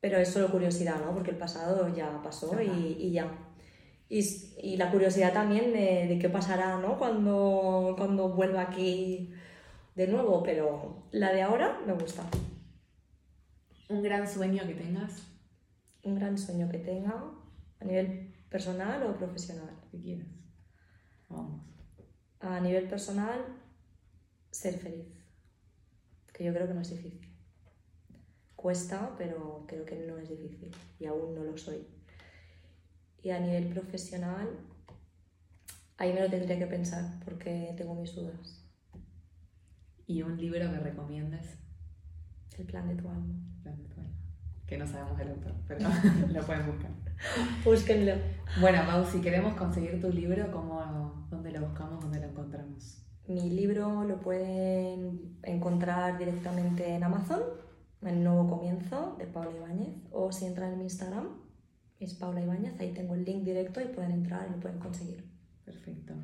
pero 0.00 0.18
es 0.18 0.28
solo 0.28 0.48
curiosidad, 0.48 1.00
¿no? 1.04 1.12
Porque 1.12 1.32
el 1.32 1.38
pasado 1.38 1.92
ya 1.92 2.22
pasó 2.22 2.62
y, 2.62 2.96
y 3.00 3.10
ya. 3.10 3.26
Y, 4.08 4.20
y 4.62 4.76
la 4.76 4.92
curiosidad 4.92 5.32
también 5.32 5.72
de, 5.72 6.06
de 6.06 6.18
qué 6.20 6.28
pasará, 6.28 6.78
¿no? 6.78 6.98
Cuando, 6.98 7.96
cuando 7.98 8.28
vuelva 8.28 8.62
aquí 8.62 9.32
de 9.96 10.06
nuevo, 10.06 10.44
pero 10.44 11.08
la 11.10 11.32
de 11.32 11.42
ahora 11.42 11.80
me 11.84 11.94
gusta. 11.94 12.22
Un 13.88 14.02
gran 14.04 14.28
sueño 14.28 14.62
que 14.68 14.74
tengas, 14.74 15.26
Un 16.04 16.14
gran 16.14 16.38
sueño 16.38 16.68
que 16.68 16.78
tenga 16.78 17.24
a 17.80 17.84
nivel 17.84 18.32
personal 18.48 19.02
o 19.02 19.16
profesional. 19.16 19.74
que 19.90 20.00
quieras. 20.00 20.37
A 22.48 22.60
nivel 22.60 22.88
personal, 22.88 23.44
ser 24.50 24.78
feliz. 24.78 25.06
Que 26.32 26.44
yo 26.44 26.54
creo 26.54 26.66
que 26.66 26.72
no 26.72 26.80
es 26.80 26.88
difícil. 26.88 27.30
Cuesta, 28.56 29.14
pero 29.18 29.66
creo 29.68 29.84
que 29.84 29.96
no 29.96 30.16
es 30.16 30.30
difícil. 30.30 30.74
Y 30.98 31.04
aún 31.04 31.34
no 31.34 31.44
lo 31.44 31.58
soy. 31.58 31.86
Y 33.22 33.30
a 33.30 33.38
nivel 33.38 33.68
profesional, 33.68 34.48
ahí 35.98 36.14
me 36.14 36.22
lo 36.22 36.30
tendría 36.30 36.58
que 36.58 36.66
pensar 36.66 37.20
porque 37.22 37.74
tengo 37.76 37.94
mis 37.94 38.14
dudas. 38.14 38.64
¿Y 40.06 40.22
un 40.22 40.38
libro 40.38 40.70
que 40.70 40.78
recomiendes? 40.78 41.58
Es 42.50 42.60
el 42.60 42.64
plan 42.64 42.88
de 42.88 42.94
tu 42.94 43.10
alma. 43.10 43.34
Plan 43.62 43.76
de 43.76 43.88
tu 43.90 44.00
alma. 44.00 44.17
Que 44.68 44.76
no 44.76 44.86
sabemos 44.86 45.18
el 45.18 45.30
autor, 45.30 45.54
pero 45.66 45.80
lo 46.32 46.42
pueden 46.42 46.66
buscar. 46.66 46.90
Búsquenlo. 47.64 48.12
Bueno, 48.60 48.82
Pau, 48.86 49.04
si 49.06 49.20
queremos 49.20 49.54
conseguir 49.54 49.98
tu 50.00 50.10
libro, 50.10 50.52
¿cómo, 50.52 51.26
¿dónde 51.30 51.50
lo 51.52 51.62
buscamos? 51.62 52.00
¿Dónde 52.02 52.20
lo 52.20 52.26
encontramos? 52.26 53.02
Mi 53.26 53.50
libro 53.50 54.04
lo 54.04 54.20
pueden 54.20 55.38
encontrar 55.42 56.18
directamente 56.18 56.94
en 56.94 57.02
Amazon, 57.02 57.40
El 58.02 58.22
Nuevo 58.22 58.48
Comienzo 58.48 59.16
de 59.18 59.26
Paula 59.26 59.56
Ibáñez, 59.56 59.94
o 60.12 60.32
si 60.32 60.46
entran 60.46 60.72
en 60.72 60.78
mi 60.78 60.84
Instagram, 60.84 61.28
es 61.98 62.14
Paula 62.14 62.42
Ibáñez, 62.42 62.78
ahí 62.78 62.92
tengo 62.92 63.14
el 63.14 63.24
link 63.24 63.44
directo 63.44 63.80
y 63.80 63.86
pueden 63.86 64.12
entrar 64.12 64.46
y 64.48 64.52
lo 64.52 64.60
pueden 64.60 64.78
conseguir. 64.78 65.24
Perfecto. 65.64 66.14